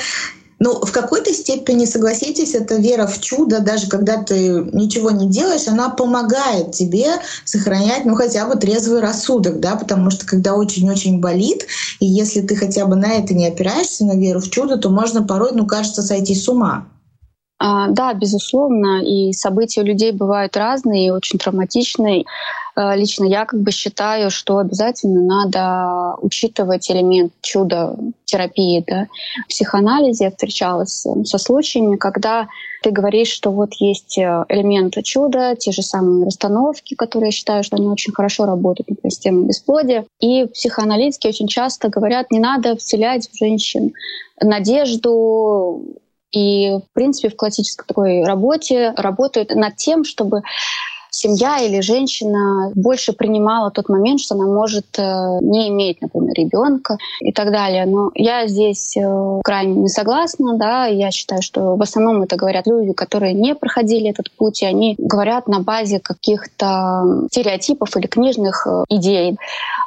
Но 0.61 0.81
в 0.81 0.93
какой-то 0.93 1.33
степени, 1.33 1.87
согласитесь, 1.87 2.55
эта 2.55 2.77
вера 2.77 3.09
в 3.09 3.21
чудо, 3.21 3.59
даже 3.59 3.89
когда 3.89 4.23
ты 4.23 4.65
ничего 4.73 5.11
не 5.11 5.29
делаешь, 5.29 5.67
она 5.67 5.89
помогает 5.89 6.71
тебе 6.71 7.15
сохранять, 7.45 8.05
ну, 8.05 8.15
хотя 8.15 8.47
бы 8.47 8.55
трезвый 8.55 9.01
рассудок, 9.01 9.59
да, 9.59 9.75
потому 9.75 10.13
что 10.13 10.25
когда 10.25 10.55
очень-очень 10.55 11.19
болит, 11.19 11.67
и 11.99 12.07
если 12.07 12.43
ты 12.43 12.55
хотя 12.55 12.87
бы 12.87 12.95
на 12.95 13.15
это 13.15 13.35
не 13.35 13.49
опираешься, 13.49 14.05
на 14.05 14.17
веру 14.17 14.39
в 14.39 14.49
чудо, 14.49 14.77
то 14.77 14.89
можно 14.91 15.25
порой, 15.25 15.51
ну, 15.53 15.67
кажется, 15.67 16.01
сойти 16.01 16.37
с 16.37 16.49
ума. 16.49 16.87
А, 17.65 17.87
да, 17.91 18.13
безусловно, 18.13 19.05
и 19.05 19.33
события 19.33 19.83
у 19.83 19.85
людей 19.85 20.11
бывают 20.11 20.57
разные, 20.57 21.07
и 21.07 21.11
очень 21.11 21.39
травматичные. 21.39 22.25
А, 22.75 22.97
лично 22.97 23.25
я 23.25 23.45
как 23.45 23.61
бы 23.61 23.71
считаю, 23.71 24.33
что 24.33 24.59
обязательно 24.59 25.23
надо 25.23 26.17
учитывать 26.21 26.91
элемент 26.91 27.33
чуда 27.41 27.97
терапии. 28.25 28.83
Да. 28.85 29.07
В 29.45 29.49
психоанализе 29.49 30.25
я 30.25 30.31
встречалась 30.31 31.07
э, 31.07 31.25
со 31.25 31.39
случаями, 31.39 31.95
когда 31.95 32.49
ты 32.83 32.91
говоришь, 32.91 33.29
что 33.29 33.53
вот 33.53 33.75
есть 33.75 34.19
э, 34.19 34.45
элементы 34.49 35.03
чуда, 35.03 35.55
те 35.55 35.71
же 35.71 35.83
самые 35.83 36.27
расстановки, 36.27 36.97
которые 36.97 37.29
я 37.29 37.33
считаю, 37.33 37.63
что 37.63 37.77
они 37.77 37.87
очень 37.87 38.13
хорошо 38.13 38.45
работают, 38.45 38.91
например, 38.91 39.13
с 39.13 39.19
темой 39.19 39.47
бесплодия. 39.47 40.05
И 40.19 40.47
психоаналитики 40.47 41.29
очень 41.29 41.47
часто 41.47 41.91
говорят, 41.91 42.33
не 42.33 42.41
надо 42.41 42.75
вселять 42.75 43.29
в 43.31 43.39
женщин 43.39 43.93
надежду, 44.41 45.85
и, 46.33 46.71
в 46.79 46.93
принципе, 46.95 47.29
в 47.29 47.37
классической 47.37 47.87
такой 47.87 48.25
работе 48.25 48.93
работают 48.97 49.55
над 49.55 49.77
тем, 49.77 50.05
чтобы 50.05 50.43
семья 51.13 51.59
или 51.59 51.81
женщина 51.81 52.73
больше 52.75 53.13
принимала 53.13 53.71
тот 53.71 53.89
момент, 53.89 54.21
что 54.21 54.35
она 54.35 54.47
может 54.47 54.99
э, 54.99 55.39
не 55.43 55.69
иметь, 55.69 56.01
например, 56.01 56.33
ребенка 56.35 56.97
и 57.21 57.33
так 57.33 57.53
далее. 57.53 57.87
Но 57.87 58.11
я 58.15 58.47
здесь 58.49 58.97
э, 58.97 59.41
крайне 59.45 59.75
не 59.75 59.89
согласна, 59.89 60.57
да, 60.57 60.87
я 60.87 61.11
считаю, 61.11 61.43
что 61.43 61.77
в 61.77 61.83
основном 61.83 62.23
это 62.23 62.37
говорят 62.37 62.67
люди, 62.67 62.93
которые 62.93 63.35
не 63.35 63.55
проходили 63.55 64.11
этот 64.11 64.31
путь, 64.33 64.63
и 64.63 64.67
они 64.67 64.97
говорят 64.99 65.49
на 65.49 65.61
базе 65.61 66.01
каких-то 66.01 67.27
стереотипов 67.31 67.95
или 67.97 68.07
книжных 68.07 68.67
э, 68.67 68.85
идей. 68.89 69.37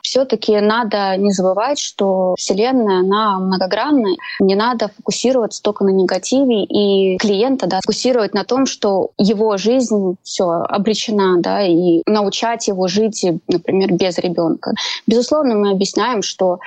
Все-таки 0.03 0.59
надо 0.59 1.17
не 1.17 1.31
забывать, 1.31 1.79
что 1.79 2.35
Вселенная, 2.37 2.99
она 2.99 3.39
многогранная, 3.39 4.15
не 4.39 4.55
надо 4.55 4.89
фокусироваться 4.95 5.63
только 5.63 5.83
на 5.83 5.89
негативе, 5.89 6.63
и 6.63 7.17
клиента 7.17 7.65
да, 7.67 7.79
фокусировать 7.81 8.35
на 8.35 8.43
том, 8.43 8.67
что 8.67 9.09
его 9.17 9.57
жизнь 9.57 10.17
все 10.23 10.45
обречена 10.45 11.14
женщина, 11.15 11.37
да, 11.39 11.61
и 11.63 12.01
научать 12.05 12.67
его 12.67 12.87
жить, 12.87 13.25
например, 13.47 13.93
без 13.93 14.17
ребенка. 14.17 14.73
Безусловно, 15.07 15.55
мы 15.55 15.71
объясняем, 15.71 16.21
что 16.21 16.59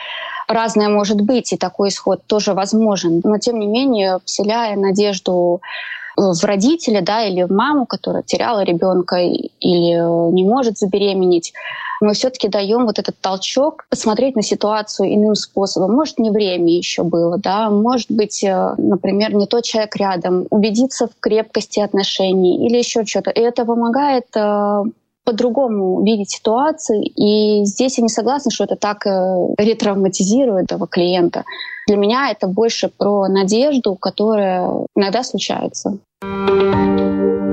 разное 0.49 0.89
может 0.89 1.21
быть, 1.21 1.53
и 1.53 1.57
такой 1.57 1.89
исход 1.89 2.21
тоже 2.27 2.55
возможен. 2.55 3.21
Но 3.25 3.39
тем 3.39 3.59
не 3.59 3.67
менее, 3.67 4.19
вселяя 4.25 4.77
надежду 4.77 5.61
в 6.19 6.45
родителя, 6.45 7.01
да, 7.01 7.25
или 7.25 7.45
в 7.45 7.51
маму, 7.51 7.87
которая 7.87 8.23
теряла 8.23 8.65
ребенка 8.65 9.17
или 9.17 10.33
не 10.33 10.45
может 10.45 10.79
забеременеть, 10.79 11.53
мы 12.01 12.15
все-таки 12.15 12.49
даем 12.49 12.87
вот 12.87 12.99
этот 12.99 13.21
толчок 13.21 13.87
посмотреть 13.91 14.37
на 14.37 14.43
ситуацию 14.43 15.15
иным 15.15 15.35
способом. 15.35 15.95
Может, 15.95 16.19
не 16.19 16.31
время 16.31 16.73
еще 16.73 17.03
было, 17.03 17.39
да, 17.39 17.71
может 17.71 18.11
быть, 18.11 18.45
э, 18.45 18.75
например, 18.79 19.35
не 19.35 19.47
тот 19.47 19.65
человек 19.65 19.97
рядом, 19.97 20.47
убедиться 20.51 21.07
в 21.07 21.19
крепкости 21.21 21.81
отношений 21.81 22.67
или 22.67 22.79
еще 22.79 23.05
что-то. 23.05 23.31
И 23.31 23.41
это 23.41 23.65
помогает 23.65 24.27
э, 24.37 24.85
по-другому 25.25 26.05
видеть 26.05 26.31
ситуацию. 26.31 27.03
И 27.03 27.65
здесь 27.65 27.99
я 27.99 28.03
не 28.03 28.09
согласна, 28.09 28.51
что 28.51 28.65
это 28.65 28.77
так 28.77 29.07
э, 29.07 29.55
ретравматизирует 29.59 30.73
этого 30.73 30.87
клиента. 30.87 31.45
Для 31.87 31.97
меня 31.97 32.31
это 32.31 32.47
больше 32.47 32.89
про 32.89 33.29
надежду, 33.29 33.97
которая 33.97 34.87
иногда 34.95 35.23
случается. 35.25 35.99
Música 36.21 37.48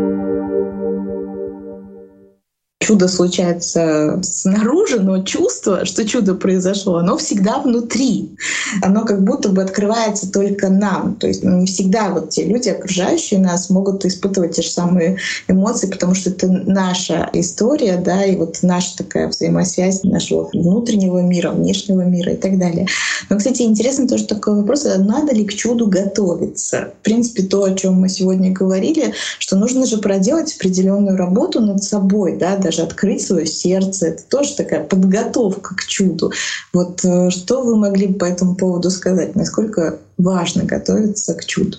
чудо 2.86 3.08
случается 3.08 4.20
снаружи, 4.22 5.00
но 5.00 5.24
чувство, 5.24 5.86
что 5.86 6.08
чудо 6.08 6.36
произошло, 6.36 6.98
оно 6.98 7.18
всегда 7.18 7.58
внутри. 7.58 8.38
Оно 8.84 9.06
как 9.06 9.24
будто 9.24 9.50
бы 9.50 9.64
открывается 9.64 10.32
только 10.32 10.70
нам. 10.70 11.16
То 11.16 11.26
есть 11.26 11.44
ну, 11.44 11.58
не 11.58 11.66
всегда 11.66 12.10
вот 12.12 12.30
те 12.30 12.46
люди, 12.46 12.70
окружающие 12.70 13.40
нас, 13.40 13.72
могут 13.72 14.06
испытывать 14.06 14.56
те 14.56 14.62
же 14.62 14.70
самые 14.70 15.18
эмоции, 15.48 15.88
потому 15.88 16.14
что 16.14 16.30
это 16.30 16.48
наша 16.48 17.28
история, 17.34 17.98
да, 17.98 18.24
и 18.24 18.36
вот 18.36 18.60
наша 18.62 18.96
такая 18.98 19.30
взаимосвязь 19.30 20.04
нашего 20.04 20.48
внутреннего 20.54 21.22
мира, 21.22 21.50
внешнего 21.50 22.02
мира 22.02 22.34
и 22.34 22.38
так 22.38 22.60
далее. 22.60 22.86
Но, 23.32 23.38
кстати, 23.38 23.64
интересно 23.64 24.08
тоже 24.08 24.28
такой 24.28 24.58
вопрос, 24.58 24.86
а 24.86 25.00
надо 25.00 25.34
ли 25.34 25.44
к 25.44 25.56
чуду 25.56 25.88
готовиться? 25.88 26.94
В 27.00 27.04
принципе, 27.04 27.42
то, 27.42 27.64
о 27.64 27.74
чем 27.74 27.96
мы 27.96 28.10
сегодня 28.10 28.52
говорили, 28.52 29.16
что 29.40 29.56
нужно 29.56 29.88
же 29.88 29.98
проделать 29.98 30.56
определенную 30.56 31.18
работу 31.18 31.62
над 31.62 31.84
собой, 31.84 32.38
да, 32.38 32.58
даже 32.58 32.75
открыть 32.84 33.26
свое 33.26 33.46
сердце. 33.46 34.08
Это 34.08 34.24
тоже 34.24 34.56
такая 34.56 34.84
подготовка 34.84 35.76
к 35.76 35.86
чуду. 35.86 36.32
Вот 36.74 37.04
э, 37.04 37.30
что 37.30 37.64
вы 37.64 37.76
могли 37.76 38.08
бы 38.08 38.20
по 38.20 38.26
этому 38.26 38.56
поводу 38.56 38.90
сказать? 38.90 39.36
Насколько 39.36 40.00
важно 40.18 40.64
готовиться 40.64 41.34
к 41.34 41.46
чуду? 41.46 41.78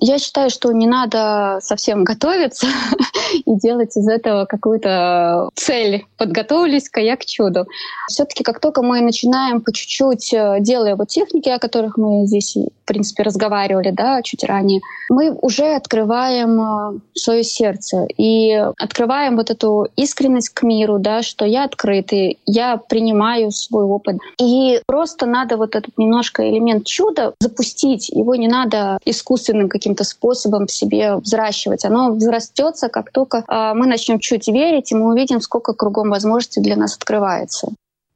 Я 0.00 0.18
считаю, 0.18 0.50
что 0.50 0.72
не 0.72 0.86
надо 0.86 1.58
совсем 1.62 2.04
готовиться 2.04 2.66
и 3.44 3.54
делать 3.56 3.96
из 3.96 4.08
этого 4.08 4.44
какую-то 4.44 5.50
цель. 5.54 6.06
Подготовились-ка 6.16 7.00
я 7.00 7.16
к 7.16 7.24
чуду. 7.24 7.66
все 8.08 8.24
таки 8.24 8.44
как 8.44 8.60
только 8.60 8.82
мы 8.82 9.00
начинаем 9.00 9.60
по 9.60 9.72
чуть-чуть, 9.72 10.32
э, 10.32 10.58
делая 10.60 10.96
вот 10.96 11.08
техники, 11.08 11.48
о 11.48 11.58
которых 11.58 11.96
мы 11.96 12.26
здесь, 12.26 12.56
в 12.56 12.86
принципе, 12.86 13.22
разговаривали, 13.22 13.90
да, 13.90 14.22
чуть 14.22 14.44
ранее, 14.44 14.80
мы 15.08 15.32
уже 15.32 15.74
открываем 15.74 16.60
э, 16.60 17.00
свое 17.14 17.42
сердце 17.44 18.06
и 18.16 18.52
открываем 18.78 19.36
вот 19.36 19.50
эту 19.50 19.88
искренность 19.96 20.50
к 20.50 20.62
миру, 20.62 20.98
да, 20.98 21.22
что 21.22 21.44
я 21.44 21.64
открытый, 21.64 22.38
я 22.46 22.76
принимаю 22.76 23.50
свой 23.50 23.84
опыт. 23.84 24.16
И 24.40 24.80
просто 24.86 25.26
надо 25.26 25.56
вот 25.56 25.74
этот 25.74 25.96
немножко 25.98 26.48
элемент 26.48 26.86
чуда 26.86 27.34
запустить. 27.40 28.08
Его 28.08 28.34
не 28.34 28.48
надо 28.48 28.98
искусственным 29.04 29.68
каким-то 29.68 30.04
способом 30.04 30.66
в 30.66 30.72
себе 30.72 31.16
взращивать. 31.16 31.84
Оно 31.84 32.12
взрастется, 32.12 32.88
как 32.88 33.10
только 33.12 33.23
а, 33.32 33.74
мы 33.74 33.86
начнем 33.86 34.18
чуть 34.18 34.48
верить, 34.48 34.92
и 34.92 34.94
мы 34.94 35.12
увидим, 35.12 35.40
сколько 35.40 35.72
кругом 35.72 36.10
возможностей 36.10 36.60
для 36.60 36.76
нас 36.76 36.96
открывается 36.96 37.68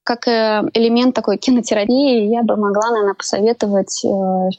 как 0.09 0.27
э, 0.27 0.63
элемент 0.73 1.15
такой 1.15 1.37
кинотерапии 1.37 2.33
я 2.33 2.43
бы 2.43 2.57
могла, 2.57 2.91
наверное, 2.93 3.13
посоветовать 3.13 4.03
э, 4.07 4.09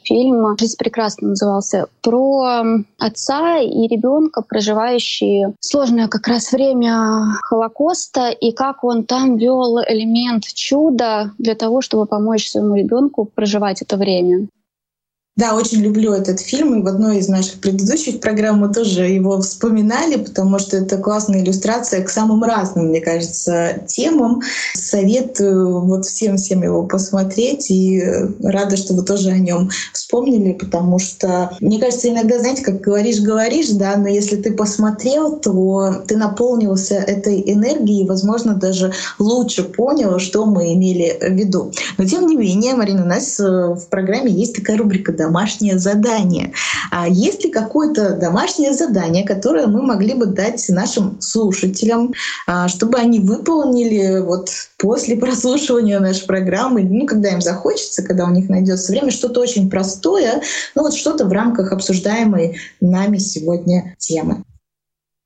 фильм 0.04 0.56
«Жизнь 0.56 0.76
прекрасно» 0.78 1.30
назывался, 1.30 1.88
про 2.02 2.62
отца 2.98 3.58
и 3.58 3.88
ребенка, 3.88 4.42
проживающие 4.42 5.52
сложное 5.58 6.06
как 6.06 6.28
раз 6.28 6.52
время 6.52 7.34
Холокоста, 7.42 8.28
и 8.30 8.52
как 8.52 8.84
он 8.84 9.02
там 9.02 9.38
вел 9.38 9.80
элемент 9.80 10.44
чуда 10.54 11.32
для 11.38 11.56
того, 11.56 11.80
чтобы 11.80 12.06
помочь 12.06 12.48
своему 12.48 12.76
ребенку 12.76 13.24
проживать 13.24 13.82
это 13.82 13.96
время. 13.96 14.46
Да, 15.40 15.54
очень 15.54 15.80
люблю 15.80 16.12
этот 16.12 16.38
фильм, 16.38 16.78
и 16.78 16.82
в 16.82 16.86
одной 16.86 17.16
из 17.16 17.28
наших 17.28 17.60
предыдущих 17.60 18.20
программ 18.20 18.58
мы 18.58 18.70
тоже 18.70 19.06
его 19.06 19.40
вспоминали, 19.40 20.16
потому 20.16 20.58
что 20.58 20.76
это 20.76 20.98
классная 20.98 21.40
иллюстрация 21.40 22.02
к 22.02 22.10
самым 22.10 22.44
разным, 22.44 22.88
мне 22.88 23.00
кажется, 23.00 23.82
темам. 23.86 24.42
Советую 24.74 25.80
вот 25.80 26.04
всем-всем 26.04 26.62
его 26.62 26.82
посмотреть, 26.82 27.70
и 27.70 28.04
рада, 28.42 28.76
что 28.76 28.92
вы 28.92 29.02
тоже 29.02 29.30
о 29.30 29.38
нем 29.38 29.70
вспомнили, 29.94 30.52
потому 30.52 30.98
что, 30.98 31.56
мне 31.60 31.80
кажется, 31.80 32.10
иногда, 32.10 32.38
знаете, 32.38 32.62
как 32.62 32.82
говоришь-говоришь, 32.82 33.70
да, 33.70 33.96
но 33.96 34.08
если 34.08 34.36
ты 34.36 34.52
посмотрел, 34.52 35.38
то 35.38 36.02
ты 36.06 36.18
наполнился 36.18 36.96
этой 36.96 37.42
энергией, 37.46 38.04
и, 38.04 38.06
возможно, 38.06 38.56
даже 38.56 38.92
лучше 39.18 39.64
понял, 39.64 40.18
что 40.18 40.44
мы 40.44 40.74
имели 40.74 41.16
в 41.18 41.32
виду. 41.32 41.72
Но 41.96 42.04
тем 42.04 42.26
не 42.26 42.36
менее, 42.36 42.74
Марина, 42.74 43.04
у 43.04 43.08
нас 43.08 43.40
э, 43.40 43.44
в 43.44 43.86
программе 43.88 44.30
есть 44.30 44.54
такая 44.54 44.76
рубрика 44.76 45.14
домашнее 45.30 45.78
задание. 45.78 46.52
А 46.90 47.08
есть 47.08 47.44
ли 47.44 47.50
какое-то 47.50 48.16
домашнее 48.16 48.72
задание, 48.72 49.24
которое 49.24 49.68
мы 49.68 49.80
могли 49.80 50.14
бы 50.14 50.26
дать 50.26 50.68
нашим 50.68 51.20
слушателям, 51.20 52.12
а, 52.48 52.66
чтобы 52.66 52.98
они 52.98 53.20
выполнили 53.20 54.18
вот 54.18 54.50
после 54.76 55.16
прослушивания 55.16 56.00
нашей 56.00 56.26
программы, 56.26 56.82
ну, 56.82 57.06
когда 57.06 57.28
им 57.28 57.40
захочется, 57.40 58.02
когда 58.02 58.24
у 58.24 58.30
них 58.30 58.48
найдется 58.48 58.90
время, 58.90 59.12
что-то 59.12 59.40
очень 59.40 59.70
простое, 59.70 60.42
ну 60.74 60.82
вот 60.82 60.94
что-то 60.94 61.26
в 61.26 61.32
рамках 61.32 61.70
обсуждаемой 61.72 62.58
нами 62.80 63.18
сегодня 63.18 63.94
темы. 63.98 64.42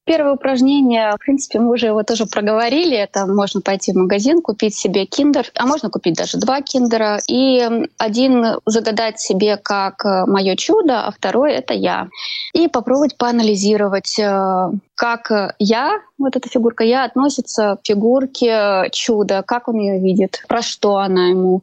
Первое 0.06 0.34
упражнение, 0.34 1.12
в 1.12 1.18
принципе, 1.18 1.60
мы 1.60 1.72
уже 1.72 1.86
его 1.86 2.02
тоже 2.02 2.26
проговорили. 2.26 2.94
Это 2.94 3.24
можно 3.26 3.62
пойти 3.62 3.92
в 3.92 3.96
магазин, 3.96 4.42
купить 4.42 4.74
себе 4.74 5.06
киндер, 5.06 5.50
а 5.54 5.64
можно 5.66 5.88
купить 5.88 6.16
даже 6.16 6.36
два 6.36 6.60
киндера. 6.60 7.20
И 7.26 7.88
один 7.96 8.58
загадать 8.66 9.18
себе 9.18 9.56
как 9.56 10.04
э, 10.04 10.26
мое 10.26 10.56
чудо, 10.56 11.06
а 11.06 11.10
второй— 11.10 11.52
это 11.54 11.72
я. 11.72 12.08
И 12.52 12.68
попробовать 12.68 13.16
поанализировать, 13.16 14.18
э, 14.18 14.70
как 14.94 15.54
я, 15.58 15.92
вот 16.18 16.36
эта 16.36 16.50
фигурка 16.50 16.84
я, 16.84 17.04
относится 17.04 17.78
к 17.82 17.86
фигурке 17.86 18.90
чуда, 18.92 19.42
как 19.42 19.68
он 19.68 19.76
ее 19.76 20.00
видит, 20.00 20.44
про 20.48 20.60
что 20.60 20.98
она 20.98 21.28
ему. 21.28 21.62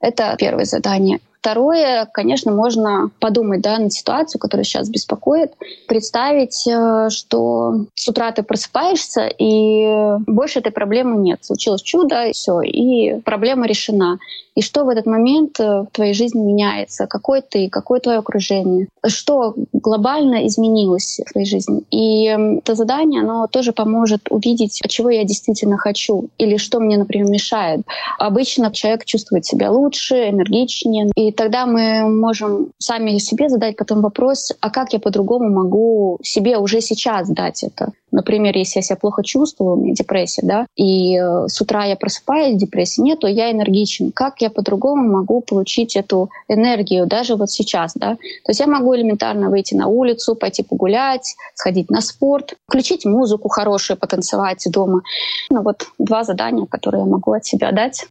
Это 0.00 0.36
первое 0.38 0.64
задание. 0.64 1.18
Второе, 1.40 2.06
конечно, 2.12 2.52
можно 2.52 3.10
подумать 3.18 3.62
да, 3.62 3.78
на 3.78 3.88
ситуацию, 3.88 4.38
которая 4.38 4.64
сейчас 4.64 4.90
беспокоит, 4.90 5.54
представить, 5.88 6.66
э, 6.68 7.08
что 7.08 7.86
с 7.94 8.06
утра 8.06 8.30
ты 8.32 8.42
просыпаешься, 8.42 9.26
и 9.26 10.18
больше 10.26 10.58
этой 10.58 10.70
проблемы 10.70 11.16
нет. 11.16 11.42
Случилось 11.42 11.80
чудо, 11.80 12.30
все, 12.32 12.60
и 12.60 13.20
проблема 13.20 13.66
решена 13.66 14.18
и 14.60 14.62
что 14.62 14.84
в 14.84 14.90
этот 14.90 15.06
момент 15.06 15.58
э, 15.58 15.64
в 15.64 15.86
твоей 15.90 16.12
жизни 16.12 16.42
меняется, 16.42 17.06
какой 17.06 17.40
ты, 17.40 17.70
какое 17.70 17.98
твое 17.98 18.18
окружение, 18.18 18.88
что 19.06 19.54
глобально 19.72 20.46
изменилось 20.46 21.18
в 21.26 21.32
твоей 21.32 21.46
жизни. 21.46 21.80
И 21.90 22.26
это 22.26 22.74
задание, 22.74 23.22
оно 23.22 23.46
тоже 23.46 23.72
поможет 23.72 24.30
увидеть, 24.30 24.82
чего 24.86 25.08
я 25.08 25.24
действительно 25.24 25.78
хочу 25.78 26.28
или 26.36 26.58
что 26.58 26.78
мне, 26.78 26.98
например, 26.98 27.30
мешает. 27.30 27.80
Обычно 28.18 28.70
человек 28.70 29.06
чувствует 29.06 29.46
себя 29.46 29.70
лучше, 29.70 30.28
энергичнее, 30.28 31.10
и 31.16 31.32
тогда 31.32 31.64
мы 31.64 32.06
можем 32.10 32.68
сами 32.76 33.16
себе 33.16 33.48
задать 33.48 33.76
потом 33.76 34.02
вопрос, 34.02 34.52
а 34.60 34.68
как 34.68 34.92
я 34.92 34.98
по-другому 34.98 35.48
могу 35.48 36.18
себе 36.22 36.58
уже 36.58 36.82
сейчас 36.82 37.30
дать 37.30 37.62
это? 37.62 37.92
Например, 38.12 38.56
если 38.56 38.78
я 38.78 38.82
себя 38.82 38.96
плохо 38.96 39.22
чувствую, 39.22 39.74
у 39.74 39.76
меня 39.76 39.94
депрессия, 39.94 40.42
да, 40.44 40.66
и 40.76 41.16
э, 41.16 41.46
с 41.46 41.60
утра 41.60 41.84
я 41.84 41.96
просыпаюсь, 41.96 42.56
депрессии 42.56 43.00
нет, 43.00 43.20
то 43.20 43.28
я 43.28 43.52
энергичен. 43.52 44.10
Как 44.12 44.40
я 44.40 44.49
по-другому 44.50 45.08
могу 45.08 45.40
получить 45.40 45.96
эту 45.96 46.30
энергию 46.48 47.06
даже 47.06 47.36
вот 47.36 47.50
сейчас, 47.50 47.92
да? 47.94 48.16
То 48.16 48.50
есть 48.50 48.60
я 48.60 48.66
могу 48.66 48.94
элементарно 48.94 49.50
выйти 49.50 49.74
на 49.74 49.86
улицу, 49.86 50.34
пойти 50.34 50.62
погулять, 50.62 51.34
сходить 51.54 51.90
на 51.90 52.00
спорт, 52.00 52.54
включить 52.68 53.04
музыку 53.04 53.48
хорошую, 53.48 53.96
потанцевать 53.96 54.64
дома. 54.70 55.02
Ну 55.50 55.62
вот 55.62 55.86
два 55.98 56.24
задания, 56.24 56.66
которые 56.66 57.02
я 57.02 57.06
могу 57.06 57.32
от 57.32 57.44
себя 57.44 57.72
дать. 57.72 58.06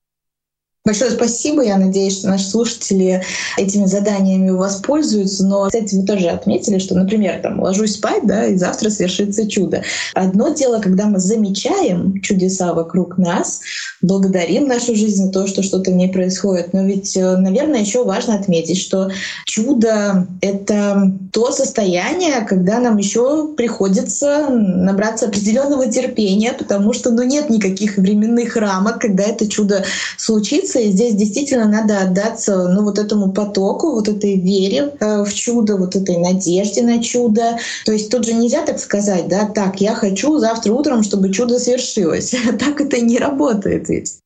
Большое 0.86 1.12
спасибо. 1.12 1.62
Я 1.62 1.78
надеюсь, 1.78 2.20
что 2.20 2.30
наши 2.30 2.48
слушатели 2.48 3.22
этими 3.58 3.86
заданиями 3.86 4.52
воспользуются. 4.52 5.46
Но, 5.46 5.66
кстати, 5.66 5.96
вы 5.96 6.06
тоже 6.06 6.30
отметили, 6.30 6.80
что, 6.80 6.96
например, 6.96 7.42
там 7.42 7.62
ложусь 7.62 7.96
спать, 7.96 8.26
да, 8.26 8.46
и 8.46 8.56
завтра 8.56 8.90
свершится 8.90 9.50
чудо. 9.50 9.84
Одно 10.14 10.50
дело, 10.50 10.80
когда 10.80 11.08
мы 11.08 11.20
замечаем 11.20 12.22
чудеса 12.22 12.74
вокруг 12.74 13.18
нас, 13.18 13.60
благодарим 14.02 14.68
нашу 14.68 14.96
жизнь 14.96 15.26
за 15.26 15.32
то, 15.32 15.48
что 15.48 15.64
что-то 15.64 15.92
в 15.92 15.96
ней 15.96 16.10
происходит. 16.12 16.72
Но 16.72 16.86
ведь, 16.86 17.16
э, 17.18 17.36
наверное, 17.36 17.82
еще 17.82 18.06
важно 18.06 18.36
отметить, 18.36 18.78
что 18.80 19.12
чудо— 19.46 20.28
это 20.42 21.12
то 21.34 21.52
состояние, 21.52 22.46
когда 22.48 22.80
нам 22.80 22.98
еще 22.98 23.54
приходится 23.56 24.48
набраться 24.50 25.26
определенного 25.26 25.92
терпения, 25.92 26.54
потому 26.54 26.94
что 26.94 27.12
ну, 27.12 27.24
нет 27.24 27.50
никаких 27.50 27.98
временных 27.98 28.56
рамок, 28.56 29.02
когда 29.02 29.24
это 29.24 29.48
чудо 29.48 29.84
случится, 30.18 30.69
и 30.78 30.92
здесь 30.92 31.16
действительно 31.16 31.66
надо 31.66 32.02
отдаться 32.02 32.68
ну, 32.68 32.84
вот 32.84 33.00
этому 33.00 33.32
потоку, 33.32 33.92
вот 33.92 34.08
этой 34.08 34.36
вере 34.36 34.94
э, 35.00 35.24
в 35.24 35.34
чудо, 35.34 35.78
вот 35.78 35.96
этой 35.96 36.18
надежде 36.18 36.84
на 36.84 37.02
чудо. 37.02 37.58
То 37.86 37.92
есть 37.92 38.12
тут 38.12 38.26
же 38.26 38.34
нельзя 38.34 38.64
так 38.66 38.80
сказать, 38.80 39.28
да, 39.28 39.46
так, 39.46 39.82
я 39.82 39.96
хочу 39.96 40.38
завтра 40.38 40.74
утром, 40.74 41.04
чтобы 41.04 41.32
чудо 41.32 41.60
свершилось. 41.60 42.36
Так 42.60 42.82
это 42.82 43.00
не 43.00 43.18
работает 43.18 43.88
ведь. 43.90 44.20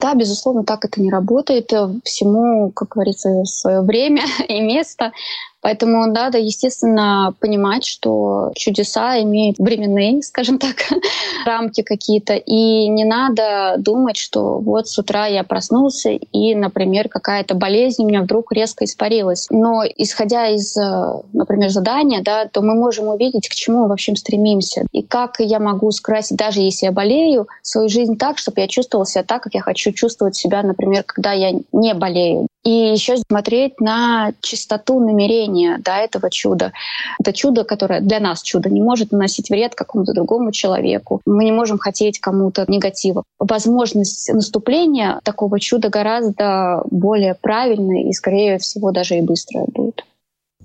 Да, 0.00 0.14
безусловно, 0.14 0.64
так 0.64 0.84
это 0.84 1.00
не 1.00 1.10
работает. 1.10 1.72
Всему, 2.04 2.70
как 2.70 2.90
говорится, 2.90 3.44
свое 3.44 3.82
время 3.82 4.22
и 4.48 4.60
место. 4.60 5.12
Поэтому 5.60 6.06
надо, 6.06 6.38
естественно, 6.38 7.34
понимать, 7.40 7.84
что 7.84 8.52
чудеса 8.54 9.20
имеют 9.22 9.58
временные, 9.58 10.22
скажем 10.22 10.58
так, 10.58 10.76
рамки 11.46 11.82
какие-то. 11.82 12.34
И 12.34 12.88
не 12.88 13.04
надо 13.04 13.76
думать, 13.78 14.16
что 14.16 14.58
вот 14.58 14.88
с 14.88 14.98
утра 14.98 15.26
я 15.26 15.44
проснулся, 15.44 16.10
и, 16.10 16.54
например, 16.54 17.08
какая-то 17.08 17.54
болезнь 17.54 18.04
у 18.04 18.08
меня 18.08 18.22
вдруг 18.22 18.52
резко 18.52 18.84
испарилась. 18.84 19.46
Но 19.50 19.82
исходя 19.84 20.48
из, 20.48 20.76
э, 20.76 21.22
например, 21.32 21.70
задания, 21.70 22.22
да, 22.22 22.46
то 22.46 22.62
мы 22.62 22.74
можем 22.74 23.08
увидеть, 23.08 23.48
к 23.48 23.54
чему 23.54 23.82
мы 23.82 23.88
вообще 23.88 24.14
стремимся. 24.16 24.86
И 24.92 25.02
как 25.02 25.36
я 25.38 25.58
могу 25.58 25.90
скрасить, 25.90 26.36
даже 26.36 26.60
если 26.60 26.86
я 26.86 26.92
болею, 26.92 27.48
свою 27.62 27.88
жизнь 27.88 28.16
так, 28.16 28.38
чтобы 28.38 28.60
я 28.60 28.68
чувствовала 28.68 29.06
себя 29.06 29.24
так, 29.24 29.42
как 29.42 29.54
я 29.54 29.60
хочу 29.60 29.92
чувствовать 29.92 30.36
себя, 30.36 30.62
например, 30.62 31.02
когда 31.04 31.32
я 31.32 31.52
не 31.72 31.94
болею. 31.94 32.48
И 32.68 32.92
еще 32.92 33.16
смотреть 33.16 33.80
на 33.80 34.32
чистоту 34.42 35.00
намерения 35.00 35.78
до 35.78 35.92
этого 35.92 36.28
чуда. 36.28 36.74
Это 37.18 37.32
чудо, 37.32 37.64
которое 37.64 38.02
для 38.02 38.20
нас 38.20 38.42
чудо, 38.42 38.68
не 38.68 38.82
может 38.82 39.10
наносить 39.10 39.48
вред 39.48 39.74
какому-то 39.74 40.12
другому 40.12 40.52
человеку. 40.52 41.22
Мы 41.24 41.44
не 41.44 41.52
можем 41.52 41.78
хотеть 41.78 42.20
кому-то 42.20 42.66
негатива. 42.68 43.22
Возможность 43.38 44.30
наступления 44.30 45.18
такого 45.24 45.58
чуда 45.58 45.88
гораздо 45.88 46.82
более 46.90 47.34
правильная 47.40 48.02
и, 48.02 48.12
скорее 48.12 48.58
всего, 48.58 48.90
даже 48.90 49.16
и 49.16 49.22
быстрая 49.22 49.64
будет. 49.64 50.04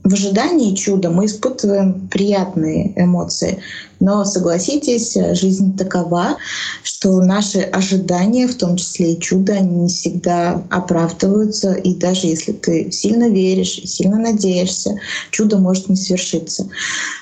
В 0.03 0.11
ожидании 0.11 0.75
чуда 0.75 1.09
мы 1.09 1.27
испытываем 1.27 2.09
приятные 2.09 2.91
эмоции. 3.01 3.59
Но 4.03 4.25
согласитесь, 4.25 5.17
жизнь 5.31 5.77
такова, 5.77 6.35
что 6.83 7.21
наши 7.21 7.59
ожидания, 7.61 8.49
в 8.49 8.55
том 8.55 8.75
числе 8.75 9.13
и 9.13 9.19
чудо, 9.19 9.53
они 9.53 9.83
не 9.83 9.87
всегда 9.87 10.61
оправдываются. 10.69 11.71
И 11.71 11.95
даже 11.95 12.27
если 12.27 12.51
ты 12.51 12.91
сильно 12.91 13.29
веришь 13.29 13.79
сильно 13.85 14.17
надеешься, 14.17 14.99
чудо 15.31 15.57
может 15.57 15.87
не 15.87 15.95
свершиться. 15.95 16.67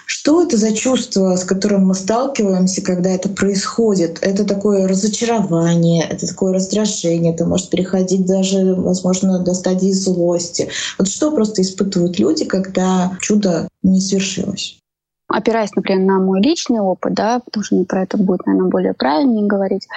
Что 0.08 0.42
это 0.42 0.58
за 0.58 0.72
чувство, 0.74 1.36
с 1.36 1.44
которым 1.44 1.86
мы 1.86 1.94
сталкиваемся, 1.94 2.82
когда 2.82 3.12
это 3.12 3.30
происходит? 3.30 4.18
Это 4.24 4.44
такое 4.44 4.88
разочарование, 4.88 6.04
это 6.10 6.26
такое 6.26 6.52
раздражение, 6.52 7.36
это 7.36 7.46
может 7.46 7.70
переходить 7.70 8.26
даже, 8.26 8.74
возможно, 8.74 9.38
до 9.38 9.54
стадии 9.54 9.92
злости. 9.92 10.68
Вот 10.98 11.08
что 11.08 11.30
просто 11.30 11.62
испытывают 11.62 12.18
люди, 12.18 12.46
когда 12.46 13.16
чудо 13.22 13.68
не 13.84 14.02
свершилось? 14.02 14.81
Опираясь, 15.32 15.76
например, 15.76 16.06
на 16.06 16.20
мой 16.20 16.42
личный 16.42 16.80
опыт, 16.80 17.14
да, 17.14 17.40
потому 17.40 17.64
что 17.64 17.76
мне 17.76 17.86
про 17.86 18.04
это 18.04 18.18
будет, 18.18 18.46
наверное, 18.46 18.70
более 18.70 18.94
правильнее 18.94 19.48
говорить, 19.48 19.88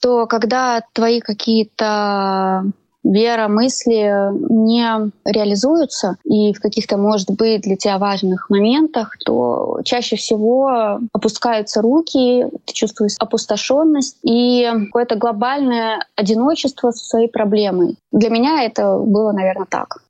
то 0.00 0.26
когда 0.26 0.82
твои 0.92 1.20
какие-то 1.20 2.64
вера, 3.04 3.48
мысли 3.48 4.12
не 4.52 5.10
реализуются 5.24 6.16
и 6.24 6.52
в 6.52 6.60
каких-то, 6.60 6.96
может 6.96 7.30
быть, 7.30 7.62
для 7.62 7.76
тебя 7.76 7.98
важных 7.98 8.48
моментах, 8.50 9.16
то 9.24 9.80
чаще 9.84 10.16
всего 10.16 11.00
опускаются 11.12 11.82
руки, 11.82 12.46
ты 12.64 12.72
чувствуешь 12.72 13.16
опустошенность 13.18 14.18
и 14.22 14.70
какое-то 14.86 15.16
глобальное 15.16 16.06
одиночество 16.16 16.90
со 16.90 17.04
своей 17.04 17.28
проблемой. 17.28 17.96
Для 18.12 18.30
меня 18.30 18.62
это 18.62 18.98
было, 18.98 19.32
наверное, 19.32 19.66
так. 19.68 20.02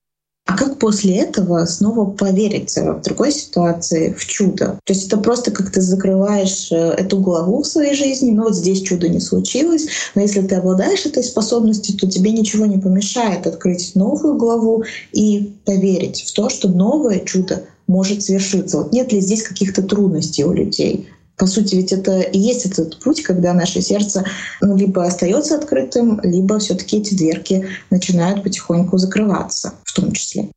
А 0.47 0.57
как 0.57 0.79
после 0.79 1.17
этого 1.19 1.65
снова 1.67 2.05
поверить 2.05 2.77
в 2.77 3.01
другой 3.03 3.33
ситуации 3.33 4.13
в 4.13 4.25
чудо? 4.27 4.79
То 4.85 4.93
есть 4.93 5.07
это 5.07 5.17
просто 5.17 5.53
как 5.53 5.71
ты 5.71 5.81
закрываешь 5.81 6.73
э, 6.73 6.75
эту 6.75 7.21
главу 7.21 7.63
в 7.63 7.67
своей 7.67 7.95
жизни, 7.95 8.33
ну 8.33 8.45
вот 8.45 8.57
здесь 8.57 8.83
чудо 8.83 9.09
не 9.09 9.21
случилось, 9.21 9.87
но 10.15 10.23
если 10.23 10.43
ты 10.43 10.57
обладаешь 10.57 11.07
этой 11.07 11.23
способностью, 11.23 11.97
то 11.97 12.11
тебе 12.11 12.33
ничего 12.33 12.67
не 12.67 12.79
помешает 12.79 13.47
открыть 13.47 13.95
новую 13.95 14.35
главу 14.35 14.85
и 15.13 15.55
поверить 15.65 16.25
в 16.27 16.33
то, 16.33 16.49
что 16.49 16.69
новое 16.69 17.21
чудо 17.21 17.63
может 17.87 18.23
свершиться. 18.23 18.79
Вот 18.79 18.93
нет 18.93 19.13
ли 19.13 19.21
здесь 19.21 19.43
каких-то 19.43 19.83
трудностей 19.83 20.45
у 20.45 20.53
людей? 20.53 21.09
По 21.37 21.47
сути, 21.47 21.75
ведь 21.75 21.93
это 21.93 22.21
и 22.21 22.39
есть 22.39 22.67
этот 22.67 22.99
путь, 23.01 23.23
когда 23.23 23.53
наше 23.53 23.81
сердце 23.81 24.25
ну, 24.61 24.77
либо 24.77 25.05
остается 25.05 25.57
открытым, 25.57 26.21
либо 26.23 26.59
все-таки 26.59 26.99
эти 26.99 27.15
дверки 27.15 27.67
начинают 27.91 28.43
потихоньку 28.43 28.99
закрываться, 28.99 29.75
в 29.85 29.95
том 29.95 30.13
числе. 30.13 30.49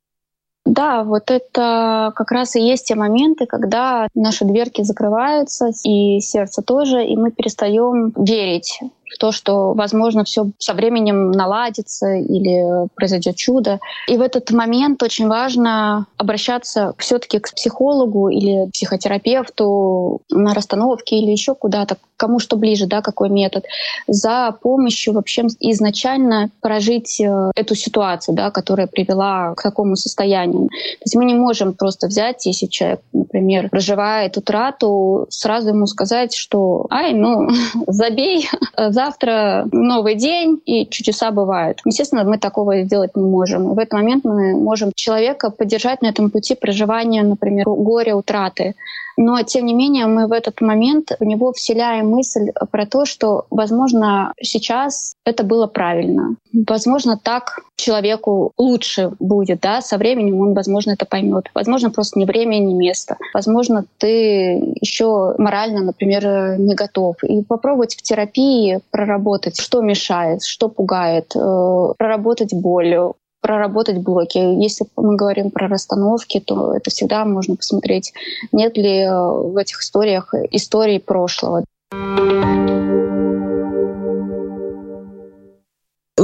Да, 0.65 1.03
вот 1.03 1.29
это 1.29 2.11
как 2.15 2.31
раз 2.31 2.55
и 2.55 2.61
есть 2.61 2.88
те 2.88 2.95
моменты, 2.95 3.45
когда 3.45 4.07
наши 4.15 4.45
дверки 4.45 4.81
закрываются, 4.81 5.69
и 5.83 6.19
сердце 6.19 6.63
тоже, 6.63 7.05
и 7.05 7.15
мы 7.15 7.31
перестаем 7.31 8.11
верить 8.17 8.79
в 9.13 9.17
то, 9.17 9.31
что, 9.31 9.73
возможно, 9.73 10.23
все 10.23 10.47
со 10.57 10.73
временем 10.73 11.31
наладится 11.31 12.13
или 12.15 12.87
произойдет 12.95 13.35
чудо. 13.35 13.79
И 14.07 14.17
в 14.17 14.21
этот 14.21 14.51
момент 14.51 15.03
очень 15.03 15.27
важно 15.27 16.07
обращаться 16.17 16.93
все-таки 16.97 17.39
к 17.39 17.53
психологу 17.53 18.29
или 18.29 18.69
психотерапевту 18.71 20.21
на 20.29 20.53
расстановке 20.53 21.17
или 21.17 21.31
еще 21.31 21.55
куда-то, 21.55 21.97
кому 22.17 22.39
что 22.39 22.55
ближе, 22.55 22.87
да, 22.87 23.01
какой 23.01 23.29
метод, 23.29 23.65
за 24.07 24.55
помощью 24.61 25.13
вообще 25.13 25.43
изначально 25.59 26.49
прожить 26.61 27.19
э, 27.19 27.51
эту 27.55 27.75
ситуацию, 27.75 28.35
да, 28.35 28.51
которая 28.51 28.87
привела 28.87 29.53
к 29.55 29.61
такому 29.63 29.95
состоянию. 29.95 30.67
То 30.67 31.03
есть 31.05 31.15
мы 31.15 31.25
не 31.25 31.33
можем 31.33 31.73
просто 31.73 32.07
взять, 32.07 32.45
если 32.45 32.67
человек, 32.67 33.01
например, 33.13 33.69
проживает 33.69 34.37
утрату, 34.37 35.27
сразу 35.29 35.69
ему 35.69 35.87
сказать, 35.87 36.33
что 36.33 36.87
«ай, 36.89 37.13
ну, 37.13 37.49
забей, 37.87 38.47
завтра 38.95 39.67
новый 39.71 40.15
день, 40.15 40.60
и 40.65 40.88
чудеса 40.89 41.31
бывают». 41.31 41.81
Естественно, 41.86 42.23
мы 42.23 42.38
такого 42.38 42.81
сделать 42.84 43.15
не 43.15 43.23
можем. 43.23 43.75
В 43.75 43.79
этот 43.79 43.93
момент 43.93 44.25
мы 44.25 44.55
можем 44.55 44.91
человека 44.95 45.51
поддержать 45.51 46.01
на 46.01 46.08
этом 46.08 46.29
пути 46.29 46.55
проживания, 46.55 47.23
например, 47.23 47.65
горя, 47.65 48.15
утраты. 48.15 48.73
Но, 49.17 49.41
тем 49.43 49.65
не 49.65 49.73
менее, 49.73 50.08
мы 50.08 50.28
в 50.28 50.32
этот 50.32 50.62
момент 50.62 51.12
в 51.19 51.23
него 51.23 51.51
вселяем 51.54 52.10
мысль 52.10 52.51
про 52.71 52.86
то, 52.86 53.06
что, 53.06 53.45
возможно, 53.49 54.34
сейчас 54.41 55.15
это 55.25 55.43
было 55.43 55.67
правильно. 55.67 56.36
Возможно, 56.67 57.19
так 57.21 57.62
человеку 57.75 58.51
лучше 58.58 59.12
будет, 59.19 59.60
да, 59.62 59.82
со 59.82 59.97
временем 59.97 60.39
он, 60.39 60.54
возможно, 60.54 60.91
это 60.91 61.06
поймет. 61.06 61.49
Возможно, 61.54 61.91
просто 61.91 62.19
не 62.19 62.25
время, 62.25 62.58
не 62.58 62.73
место. 62.73 63.17
Возможно, 63.34 63.86
ты 63.97 64.75
еще 64.82 65.36
морально, 65.38 65.82
например, 65.82 66.58
не 66.60 66.75
готов. 66.75 67.23
И 67.23 67.43
попробовать 67.43 67.95
в 67.95 68.01
терапии 68.01 68.80
проработать, 68.91 69.60
что 69.60 69.82
мешает, 69.82 70.43
что 70.43 70.69
пугает, 70.69 71.36
э, 71.36 71.93
проработать 71.97 72.54
боль, 72.54 73.13
проработать 73.45 73.99
блоки. 73.99 74.39
Если 74.39 74.88
мы 74.95 75.15
говорим 75.15 75.51
про 75.51 75.67
расстановки, 75.67 76.39
то 76.39 76.73
это 76.73 76.89
всегда 76.89 77.25
можно 77.25 77.55
посмотреть, 77.55 78.12
нет 78.51 78.75
ли 78.75 79.01
э, 79.01 79.15
в 79.15 79.55
этих 79.58 79.81
историях 79.81 80.34
историй 80.49 80.99
прошлого. 80.99 81.63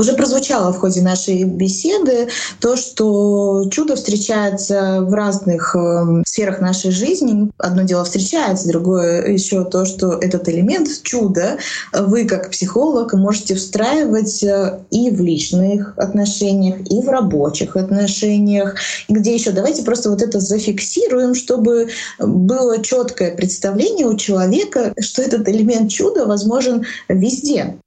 Уже 0.02 0.14
прозвучало 0.14 0.74
в 0.74 0.80
ходе 0.80 1.00
нашей 1.00 1.44
беседы 1.44 2.28
то, 2.60 2.76
что 2.76 3.68
чудо 3.70 3.96
встречается 3.96 5.02
в 5.02 5.14
разных 5.14 5.76
э, 5.76 6.24
сферах 6.26 6.60
нашей 6.60 6.90
жизни. 6.90 7.52
Одно 7.60 7.84
дело 7.84 8.04
встречается, 8.04 8.68
другое 8.68 9.28
еще 9.28 9.64
то, 9.64 9.86
что 9.86 10.14
этот 10.14 10.50
элемент 10.50 10.90
чуда 11.04 11.60
вы 11.94 12.26
как 12.26 12.50
психолог 12.50 13.14
можете 13.14 13.54
встраивать 13.54 14.42
э, 14.42 14.80
и 14.90 15.12
в 15.12 15.22
личных 15.22 15.94
отношениях, 15.98 16.80
и 16.90 17.00
в 17.00 17.08
рабочих 17.08 17.76
отношениях. 17.76 18.78
И 19.08 19.14
где 19.14 19.36
еще 19.36 19.52
давайте 19.52 19.84
просто 19.84 20.10
вот 20.10 20.24
это 20.24 20.40
зафиксируем, 20.40 21.36
чтобы 21.36 21.90
было 22.18 22.82
четкое 22.82 23.36
представление 23.36 24.08
у 24.08 24.18
человека, 24.18 24.96
что 25.00 25.22
этот 25.22 25.48
элемент 25.48 25.92
чуда 25.92 26.26
возможен 26.26 26.88
везде. 27.08 27.78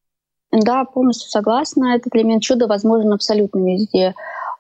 Да, 0.63 0.85
полностью 0.85 1.31
согласна. 1.31 1.97
Этот 1.97 2.15
элемент 2.15 2.43
чуда 2.43 2.69
возможен 2.69 3.13
абсолютно 3.13 3.73
везде 3.73 4.15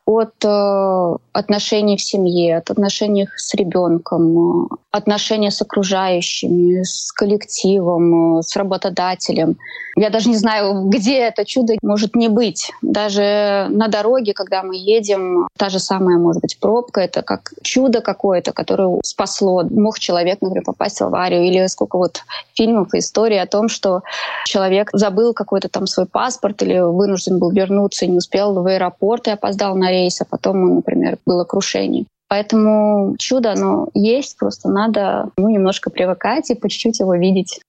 от 0.06 0.44
э, 0.44 1.16
отношений 1.32 1.96
в 1.96 2.02
семье, 2.02 2.58
от 2.58 2.70
отношений 2.70 3.28
с 3.36 3.54
ребенком, 3.54 4.68
отношения 4.90 5.50
с 5.50 5.62
окружающими, 5.62 6.82
с 6.82 7.10
коллективом, 7.12 8.42
с 8.42 8.54
работодателем. 8.56 9.56
Я 9.96 10.10
даже 10.10 10.28
не 10.28 10.36
знаю, 10.36 10.88
где 10.88 11.20
это 11.20 11.44
чудо 11.44 11.74
может 11.82 12.16
не 12.16 12.28
быть. 12.28 12.70
Даже 12.82 13.66
на 13.70 13.88
дороге, 13.88 14.34
когда 14.34 14.62
мы 14.62 14.76
едем, 14.76 15.48
та 15.56 15.68
же 15.68 15.78
самая, 15.78 16.18
может 16.18 16.42
быть, 16.42 16.58
пробка, 16.58 17.00
это 17.00 17.22
как 17.22 17.52
чудо 17.62 18.00
какое-то, 18.00 18.52
которое 18.52 18.98
спасло. 19.04 19.62
Мог 19.70 19.98
человек, 19.98 20.42
например, 20.42 20.64
попасть 20.64 21.00
в 21.00 21.04
аварию. 21.04 21.44
Или 21.44 21.66
сколько 21.68 21.96
вот 21.96 22.22
фильмов 22.54 22.92
и 22.92 22.98
историй 22.98 23.40
о 23.40 23.46
том, 23.46 23.68
что 23.68 24.02
человек 24.46 24.90
забыл 24.92 25.32
какой-то 25.32 25.68
там 25.68 25.86
свой 25.86 26.06
паспорт 26.06 26.62
или 26.62 26.78
вынужден 26.80 27.38
был 27.38 27.50
вернуться 27.50 28.04
и 28.04 28.08
не 28.08 28.18
успел 28.18 28.52
в 28.52 28.66
аэропорт 28.66 29.28
и 29.28 29.30
опоздал 29.30 29.76
на 29.76 29.93
рейс, 29.94 30.20
а 30.20 30.24
потом, 30.24 30.76
например, 30.76 31.18
было 31.26 31.44
крушение. 31.44 32.04
Поэтому 32.28 33.16
чудо, 33.18 33.52
оно 33.52 33.88
есть, 33.94 34.36
просто 34.36 34.68
надо 34.68 35.30
ну, 35.36 35.48
немножко 35.48 35.90
привыкать 35.90 36.50
и 36.50 36.54
по 36.54 36.68
чуть-чуть 36.68 37.00
его 37.00 37.14
видеть. 37.14 37.60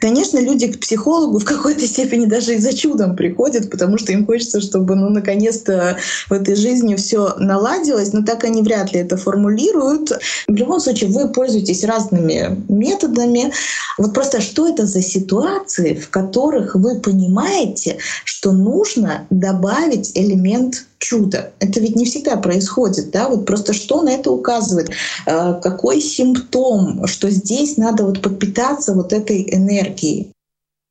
Конечно, 0.00 0.38
люди 0.38 0.70
к 0.70 0.80
психологу 0.80 1.38
в 1.38 1.44
какой-то 1.44 1.86
степени 1.86 2.26
даже 2.26 2.54
и 2.54 2.58
за 2.58 2.76
чудом 2.76 3.16
приходят, 3.16 3.70
потому 3.70 3.98
что 3.98 4.12
им 4.12 4.26
хочется, 4.26 4.60
чтобы, 4.60 4.94
ну, 4.94 5.08
наконец-то 5.08 5.96
в 6.28 6.32
этой 6.32 6.54
жизни 6.54 6.94
все 6.96 7.34
наладилось, 7.38 8.12
но 8.12 8.22
так 8.22 8.44
они 8.44 8.62
вряд 8.62 8.92
ли 8.92 9.00
это 9.00 9.16
формулируют. 9.16 10.12
В 10.48 10.54
любом 10.54 10.80
случае, 10.80 11.10
вы 11.10 11.28
пользуетесь 11.28 11.84
разными 11.84 12.62
методами. 12.68 13.52
Вот 13.98 14.12
просто 14.12 14.40
что 14.40 14.68
это 14.68 14.86
за 14.86 15.00
ситуации, 15.00 15.94
в 15.94 16.10
которых 16.10 16.74
вы 16.74 17.00
понимаете, 17.00 17.96
что 18.24 18.52
нужно 18.52 19.26
добавить 19.30 20.12
элемент 20.14 20.86
чудо. 21.06 21.52
Это 21.60 21.80
ведь 21.80 21.96
не 21.96 22.04
всегда 22.04 22.36
происходит, 22.36 23.10
да, 23.10 23.28
вот 23.28 23.46
просто 23.46 23.72
что 23.72 24.02
на 24.02 24.10
это 24.10 24.30
указывает, 24.30 24.90
э, 25.26 25.54
какой 25.62 26.00
симптом, 26.00 27.06
что 27.06 27.30
здесь 27.30 27.76
надо 27.76 28.04
вот 28.04 28.22
подпитаться 28.22 28.92
вот 28.94 29.12
этой 29.12 29.46
энергией. 29.54 30.32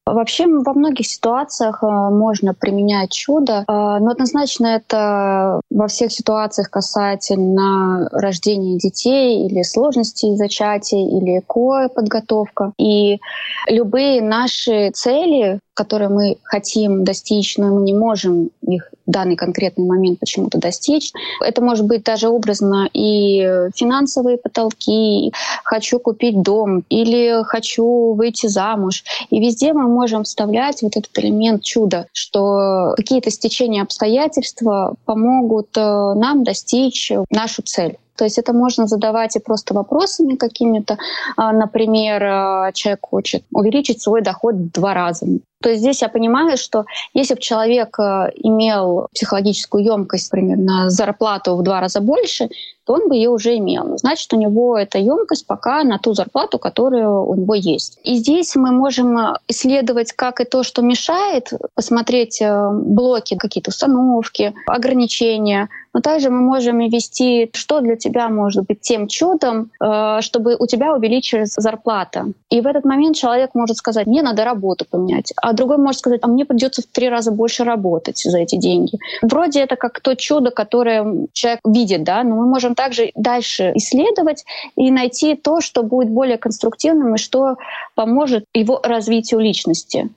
Вообще 0.07 0.45
во 0.45 0.73
многих 0.73 1.07
ситуациях 1.07 1.79
э, 1.81 1.87
можно 1.87 2.53
применять 2.53 3.11
чудо, 3.11 3.53
э, 3.53 3.63
но 3.67 4.11
однозначно 4.11 4.67
это 4.67 5.59
во 5.71 5.87
всех 5.87 6.11
ситуациях 6.11 6.69
касательно 6.69 8.07
рождения 8.11 8.77
детей 8.77 9.47
или 9.47 9.63
сложностей 9.63 10.35
зачатия 10.35 10.99
или 10.99 11.41
ко-подготовка. 11.47 12.73
И 12.77 13.19
любые 13.67 14.21
наши 14.21 14.91
цели, 14.91 15.59
которые 15.75 16.09
мы 16.09 16.37
хотим 16.43 17.03
достичь, 17.03 17.57
но 17.57 17.67
мы 17.67 17.81
не 17.81 17.93
можем 17.93 18.49
их 18.61 18.89
в 19.05 19.11
данный 19.11 19.35
конкретный 19.35 19.85
момент 19.85 20.19
почему-то 20.19 20.57
достичь. 20.57 21.11
Это 21.41 21.61
может 21.61 21.85
быть 21.85 22.03
даже 22.03 22.29
образно 22.29 22.89
и 22.93 23.69
финансовые 23.75 24.37
потолки, 24.37 25.31
хочу 25.63 25.99
купить 25.99 26.41
дом 26.41 26.83
или 26.89 27.43
хочу 27.43 28.13
выйти 28.13 28.47
замуж. 28.47 29.03
И 29.29 29.39
везде 29.39 29.73
мы 29.73 29.87
можем 29.87 30.23
вставлять 30.23 30.81
вот 30.81 30.97
этот 30.97 31.11
элемент 31.19 31.61
чуда, 31.61 32.07
что 32.13 32.93
какие-то 32.95 33.29
стечения 33.29 33.83
обстоятельств 33.83 34.63
помогут 35.05 35.69
э, 35.77 36.13
нам 36.15 36.43
достичь 36.43 37.11
нашу 37.29 37.61
цель. 37.61 37.97
То 38.15 38.23
есть 38.23 38.37
это 38.37 38.53
можно 38.53 38.87
задавать 38.87 39.35
и 39.35 39.39
просто 39.39 39.73
вопросами 39.73 40.35
какими-то. 40.35 40.97
А, 41.37 41.51
например, 41.51 42.23
э, 42.23 42.71
человек 42.73 42.99
хочет 43.01 43.43
увеличить 43.51 44.01
свой 44.01 44.21
доход 44.21 44.55
в 44.55 44.71
два 44.71 44.93
раза. 44.93 45.25
То 45.61 45.69
есть 45.69 45.81
здесь 45.81 46.01
я 46.01 46.09
понимаю, 46.09 46.57
что 46.57 46.85
если 47.13 47.33
бы 47.33 47.41
человек 47.41 47.97
э, 47.99 48.31
имел 48.35 49.07
психологическую 49.13 49.83
емкость 49.83 50.29
примерно 50.29 50.89
зарплату 50.89 51.55
в 51.55 51.63
два 51.63 51.81
раза 51.81 52.01
больше, 52.01 52.49
то 52.85 52.93
он 52.93 53.09
бы 53.09 53.15
ее 53.15 53.31
уже 53.31 53.57
имел. 53.57 53.97
Значит, 53.97 54.31
у 54.33 54.37
него 54.37 54.77
эта 54.77 54.99
емкость 54.99 55.47
пока 55.47 55.83
на 55.83 55.97
ту 55.97 56.13
зарплату, 56.13 56.59
которая 56.59 57.09
у 57.09 57.33
него 57.33 57.55
есть. 57.55 57.99
И 58.03 58.17
здесь 58.17 58.55
мы 58.55 58.71
можем 58.71 59.17
исследовать 59.47 60.11
как 60.11 60.39
и 60.39 60.45
то, 60.45 60.61
что 60.61 60.83
мешает, 60.83 61.51
посмотреть 61.73 62.43
блоки, 62.71 63.35
какие-то 63.35 63.69
установки, 63.69 64.53
ограничения, 64.67 65.69
но 65.95 66.01
также 66.01 66.29
мы 66.29 66.41
можем 66.41 66.79
ввести, 66.79 67.49
что 67.53 67.79
для 67.79 67.95
тебя 67.95 68.27
может 68.27 68.65
быть 68.65 68.81
тем 68.81 69.07
чудом, 69.07 69.71
чтобы 70.19 70.57
у 70.59 70.67
тебя 70.67 70.93
увеличилась 70.93 71.53
зарплата. 71.55 72.25
И 72.49 72.59
в 72.59 72.67
этот 72.67 72.83
момент 72.83 73.15
человек 73.15 73.51
может 73.53 73.77
сказать, 73.77 74.05
мне 74.05 74.21
надо 74.21 74.43
работу 74.43 74.85
поменять, 74.89 75.31
а 75.37 75.53
другой 75.53 75.77
может 75.77 75.99
сказать, 76.01 76.19
а 76.21 76.27
мне 76.27 76.43
придется 76.43 76.81
в 76.81 76.85
три 76.85 77.07
раза 77.07 77.31
больше 77.31 77.63
работать 77.63 78.17
за 78.17 78.39
эти 78.39 78.57
деньги. 78.57 78.99
Вроде 79.21 79.61
это 79.61 79.77
как 79.77 80.01
то 80.01 80.17
чудо, 80.17 80.51
которое 80.51 81.27
человек 81.31 81.61
видит, 81.65 82.03
да, 82.03 82.23
но 82.23 82.35
мы 82.35 82.45
можем 82.45 82.75
также 82.75 83.11
дальше 83.15 83.71
исследовать 83.75 84.43
и 84.75 84.91
найти 84.91 85.35
то, 85.35 85.61
что 85.61 85.81
будет 85.81 86.09
более 86.09 86.37
конструктивным 86.37 87.15
и 87.15 87.17
что 87.17 87.55
поможет 87.95 88.43
его 88.53 88.81
развитию 88.83 89.39
личности. 89.39 90.09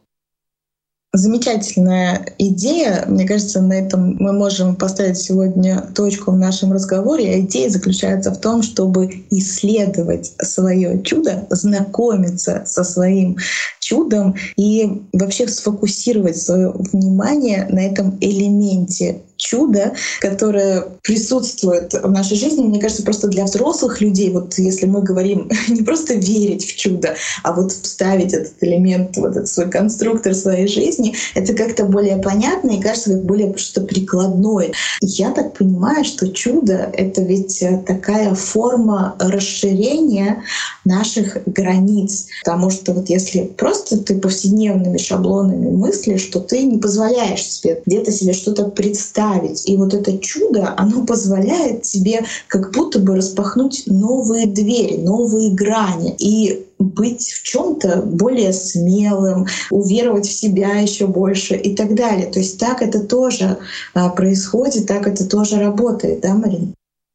Замечательная 1.15 2.35
идея. 2.37 3.07
Мне 3.07 3.27
кажется, 3.27 3.63
на 3.63 3.73
этом 3.73 4.17
мы 4.21 4.35
можем 4.35 4.77
поставить 4.77 5.17
сегодня 5.17 5.81
точку 5.95 6.33
в 6.33 6.37
нашем 6.37 6.73
разговоре. 6.73 7.33
А 7.33 7.41
идея 7.41 7.71
заключается 7.71 8.31
в 8.31 8.39
том, 8.39 8.63
чтобы 8.63 9.25
исследовать 9.31 10.35
свое 10.43 11.03
чудо, 11.03 11.47
знакомиться 11.49 12.63
со 12.67 12.85
своим 12.85 13.39
чудом 13.81 14.35
и 14.57 15.03
вообще 15.15 15.49
сфокусировать 15.49 16.37
свое 16.37 16.73
внимание 16.73 17.67
на 17.71 17.81
этом 17.81 18.19
элементе 18.21 19.23
чудо, 19.39 19.95
которое 20.21 20.85
присутствует 21.03 21.95
в 21.95 22.11
нашей 22.11 22.37
жизни, 22.37 22.63
мне 22.63 22.81
кажется, 22.81 23.03
просто 23.03 23.29
для 23.29 23.45
взрослых 23.45 24.01
людей, 24.01 24.31
вот 24.31 24.59
если 24.59 24.87
мы 24.87 25.03
говорим 25.03 25.51
не 25.69 25.83
просто 25.83 26.15
верить 26.15 26.67
в 26.67 26.77
чудо, 26.77 27.15
а 27.43 27.53
вот 27.55 27.73
вставить 27.73 28.35
этот 28.35 28.55
элемент, 28.61 29.17
вот 29.17 29.31
этот 29.31 29.49
свой 29.49 29.71
конструктор 29.71 30.35
своей 30.35 30.69
жизни, 30.69 31.15
это 31.35 31.55
как-то 31.55 31.85
более 31.85 32.19
понятно 32.19 32.73
и 32.73 32.81
кажется 32.81 33.13
как 33.13 33.25
более 33.25 33.57
что-то 33.57 33.87
прикладное. 33.87 34.73
Я 35.01 35.31
так 35.31 35.57
понимаю, 35.57 36.05
что 36.05 36.29
чудо— 36.29 36.91
это 36.93 37.23
ведь 37.23 37.63
такая 37.87 38.35
форма 38.35 39.17
расширения 39.19 40.43
наших 40.85 41.39
границ, 41.47 42.27
потому 42.45 42.71
что 42.71 42.93
вот 42.93 43.09
если 43.09 43.43
просто 43.43 43.99
ты 43.99 44.19
повседневными 44.19 44.99
шаблонами 44.99 45.71
мыслишь, 45.71 46.23
что 46.23 46.41
ты 46.41 46.63
не 46.63 46.79
позволяешь 46.79 47.45
себе 47.45 47.81
где-то 47.87 48.11
себе 48.11 48.33
что-то 48.33 48.65
представить, 48.65 49.28
представить. 49.29 49.69
И 49.69 49.77
вот 49.77 49.95
это 49.95 50.19
чудо, 50.19 50.75
оно 50.77 51.05
позволяет 51.07 51.83
тебе 51.83 52.25
как 52.47 52.73
будто 52.73 52.99
бы 52.99 53.17
распахнуть 53.17 53.85
новые 53.87 54.47
двери, 54.47 54.97
новые 54.97 55.53
грани. 55.53 56.15
И 56.19 56.65
быть 56.79 57.33
в 57.33 57.43
чем-то 57.43 58.03
более 58.03 58.53
смелым, 58.53 59.47
уверовать 59.71 60.27
в 60.27 60.33
себя 60.33 60.79
еще 60.79 61.09
больше 61.09 61.57
и 61.57 61.75
так 61.75 61.95
далее. 61.97 62.27
То 62.27 62.39
есть 62.39 62.59
так 62.61 62.83
это 62.83 63.01
тоже 63.01 63.59
а, 63.95 64.11
происходит, 64.11 64.87
так 64.87 65.09
это 65.09 65.29
тоже 65.29 65.59
работает, 65.59 66.21
да, 66.21 66.35
Марина? 66.35 66.69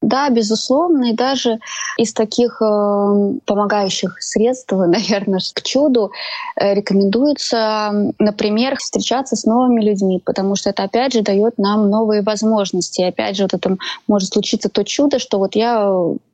Да, 0.03 0.29
безусловно, 0.29 1.11
и 1.11 1.13
даже 1.13 1.59
из 1.97 2.13
таких 2.13 2.61
э, 2.61 3.33
помогающих 3.45 4.21
средств, 4.21 4.71
наверное, 4.73 5.39
к 5.53 5.61
чуду 5.61 6.11
э, 6.57 6.73
рекомендуется, 6.73 8.11
например, 8.19 8.75
встречаться 8.75 9.37
с 9.37 9.45
новыми 9.45 9.81
людьми, 9.81 10.21
потому 10.23 10.57
что 10.57 10.71
это, 10.71 10.83
опять 10.83 11.13
же, 11.13 11.21
дает 11.21 11.57
нам 11.57 11.89
новые 11.89 12.21
возможности. 12.21 12.99
И, 12.99 13.05
опять 13.05 13.37
же, 13.37 13.43
вот 13.43 13.53
это 13.53 13.77
может 14.05 14.33
случиться 14.33 14.67
то 14.67 14.83
чудо, 14.83 15.19
что 15.19 15.37
вот 15.37 15.55
я 15.55 15.89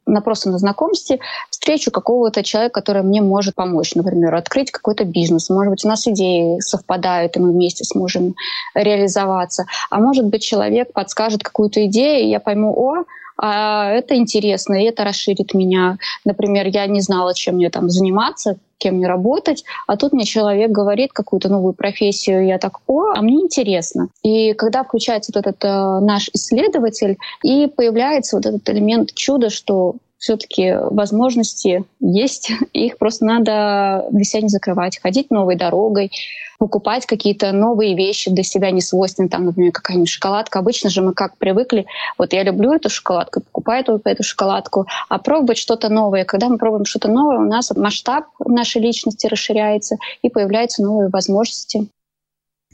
на 0.07 0.21
просто 0.21 0.49
на 0.49 0.57
знакомстве 0.57 1.19
встречу 1.51 1.91
какого-то 1.91 2.41
человека, 2.41 2.73
который 2.73 3.03
мне 3.03 3.21
может 3.21 3.53
помочь, 3.53 3.93
например, 3.93 4.33
открыть 4.33 4.71
какой-то 4.71 5.05
бизнес. 5.05 5.51
Может 5.51 5.71
быть, 5.71 5.85
у 5.85 5.87
нас 5.87 6.07
идеи 6.07 6.59
совпадают, 6.59 7.37
и 7.37 7.39
мы 7.39 7.51
вместе 7.51 7.83
сможем 7.83 8.33
реализоваться. 8.73 9.65
А 9.91 9.99
может 9.99 10.25
быть, 10.25 10.41
человек 10.41 10.91
подскажет 10.91 11.43
какую-то 11.43 11.85
идею, 11.85 12.25
и 12.25 12.29
я 12.29 12.39
пойму, 12.39 12.73
о, 12.75 13.03
а 13.41 13.89
это 13.91 14.15
интересно, 14.15 14.75
и 14.75 14.85
это 14.85 15.03
расширит 15.03 15.53
меня. 15.53 15.97
Например, 16.25 16.67
я 16.67 16.85
не 16.87 17.01
знала, 17.01 17.33
чем 17.33 17.55
мне 17.55 17.69
там 17.69 17.89
заниматься, 17.89 18.57
кем 18.77 18.95
мне 18.95 19.07
работать, 19.07 19.63
а 19.87 19.97
тут 19.97 20.13
мне 20.13 20.25
человек 20.25 20.71
говорит 20.71 21.11
какую-то 21.13 21.49
новую 21.49 21.73
профессию, 21.73 22.45
я 22.45 22.57
так, 22.57 22.79
о, 22.87 23.11
а 23.15 23.21
мне 23.21 23.41
интересно. 23.41 24.07
И 24.23 24.53
когда 24.53 24.83
включается 24.83 25.31
вот 25.33 25.45
этот 25.45 25.63
э, 25.63 25.99
наш 25.99 26.29
исследователь, 26.33 27.17
и 27.43 27.67
появляется 27.67 28.37
вот 28.37 28.45
этот 28.45 28.67
элемент 28.69 29.13
чуда, 29.13 29.49
что 29.49 29.95
все-таки 30.19 30.75
возможности 30.91 31.85
есть, 31.99 32.51
их 32.73 32.97
просто 32.97 33.25
надо 33.25 34.05
для 34.11 34.23
себя 34.23 34.43
не 34.43 34.49
закрывать, 34.49 34.99
ходить 35.01 35.31
новой 35.31 35.55
дорогой, 35.55 36.11
покупать 36.59 37.05
какие-то 37.05 37.53
новые 37.53 37.95
вещи 37.95 38.29
для 38.29 38.43
себя 38.43 38.69
не 38.71 38.81
свойственные, 38.81 39.29
там, 39.29 39.45
например, 39.45 39.71
какая-нибудь 39.71 40.09
шоколадка. 40.09 40.59
Обычно 40.59 40.89
же 40.89 41.01
мы 41.01 41.13
как 41.13 41.37
привыкли, 41.37 41.85
вот 42.17 42.33
я 42.33 42.43
люблю 42.43 42.73
эту 42.73 42.89
шоколадку, 42.89 43.41
покупаю 43.41 43.81
эту, 43.81 44.01
эту 44.03 44.23
шоколадку, 44.23 44.85
а 45.07 45.17
пробовать 45.19 45.57
что-то 45.57 45.89
новое. 45.89 46.25
Когда 46.25 46.49
мы 46.49 46.57
пробуем 46.57 46.85
что-то 46.85 47.07
новое, 47.07 47.37
у 47.37 47.49
нас 47.49 47.71
масштаб 47.75 48.25
нашей 48.45 48.81
личности 48.81 49.27
расширяется 49.27 49.95
и 50.21 50.29
появляются 50.29 50.83
новые 50.83 51.09
возможности. 51.09 51.87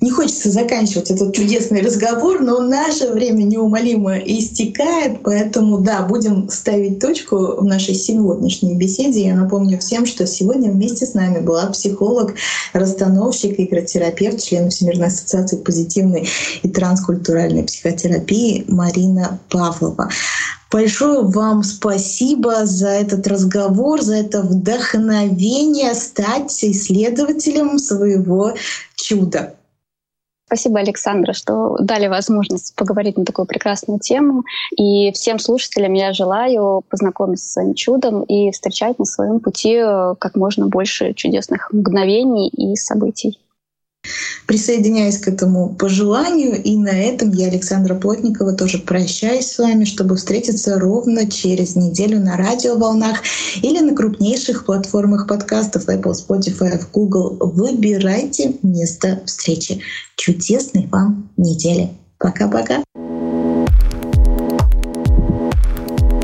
Не 0.01 0.11
хочется 0.11 0.51
заканчивать 0.51 1.09
этот 1.09 1.33
чудесный 1.33 1.81
разговор, 1.81 2.41
но 2.41 2.59
наше 2.59 3.07
время 3.13 3.43
неумолимо 3.43 4.17
истекает, 4.17 5.23
поэтому 5.23 5.77
да, 5.77 6.01
будем 6.01 6.49
ставить 6.49 6.99
точку 6.99 7.61
в 7.61 7.63
нашей 7.63 7.95
сегодняшней 7.95 8.75
беседе. 8.75 9.25
Я 9.25 9.35
напомню 9.35 9.79
всем, 9.79 10.05
что 10.05 10.27
сегодня 10.27 10.69
вместе 10.69 11.05
с 11.05 11.13
нами 11.13 11.39
была 11.39 11.67
психолог, 11.67 12.35
расстановщик, 12.73 13.57
игротерапевт, 13.57 14.43
член 14.43 14.69
Всемирной 14.69 15.07
ассоциации 15.07 15.55
позитивной 15.55 16.27
и 16.61 16.67
транскультуральной 16.67 17.63
психотерапии 17.63 18.65
Марина 18.67 19.39
Павлова. 19.49 20.09
Большое 20.69 21.21
вам 21.21 21.63
спасибо 21.63 22.65
за 22.65 22.89
этот 22.89 23.25
разговор, 23.27 24.01
за 24.01 24.15
это 24.15 24.41
вдохновение 24.41 25.95
стать 25.95 26.63
исследователем 26.65 27.79
своего 27.79 28.55
чуда. 28.95 29.53
Спасибо, 30.47 30.79
Александра, 30.79 31.33
что 31.33 31.75
дали 31.79 32.07
возможность 32.07 32.75
поговорить 32.75 33.17
на 33.17 33.25
такую 33.25 33.47
прекрасную 33.47 33.99
тему. 33.99 34.43
И 34.77 35.11
всем 35.11 35.39
слушателям 35.39 35.93
я 35.93 36.13
желаю 36.13 36.83
познакомиться 36.87 37.45
с 37.45 37.53
своим 37.53 37.73
чудом 37.73 38.21
и 38.23 38.51
встречать 38.51 38.99
на 38.99 39.05
своем 39.05 39.39
пути 39.39 39.73
э, 39.75 40.13
как 40.19 40.35
можно 40.35 40.67
больше 40.67 41.13
чудесных 41.13 41.73
мгновений 41.73 42.49
и 42.49 42.75
событий. 42.75 43.39
Присоединяюсь 44.45 45.17
к 45.17 45.27
этому 45.27 45.69
пожеланию, 45.69 46.61
и 46.61 46.77
на 46.77 46.89
этом 46.89 47.31
я, 47.31 47.47
Александра 47.47 47.95
Плотникова, 47.95 48.53
тоже 48.53 48.79
прощаюсь 48.79 49.47
с 49.47 49.57
вами, 49.57 49.85
чтобы 49.85 50.15
встретиться 50.15 50.79
ровно 50.79 51.29
через 51.29 51.75
неделю 51.75 52.19
на 52.19 52.37
радиоволнах 52.37 53.21
или 53.61 53.79
на 53.79 53.95
крупнейших 53.95 54.65
платформах 54.65 55.27
подкастов 55.27 55.87
Apple, 55.87 56.13
Spotify, 56.13 56.81
Google. 56.93 57.37
Выбирайте 57.39 58.55
место 58.61 59.21
встречи. 59.25 59.81
Чудесной 60.15 60.87
вам 60.91 61.29
недели. 61.37 61.91
Пока-пока. 62.17 62.83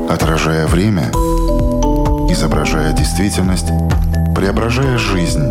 Отражая 0.08 0.66
время, 0.66 1.10
изображая 2.30 2.92
действительность, 2.92 3.66
преображая 4.34 4.98
жизнь 4.98 5.50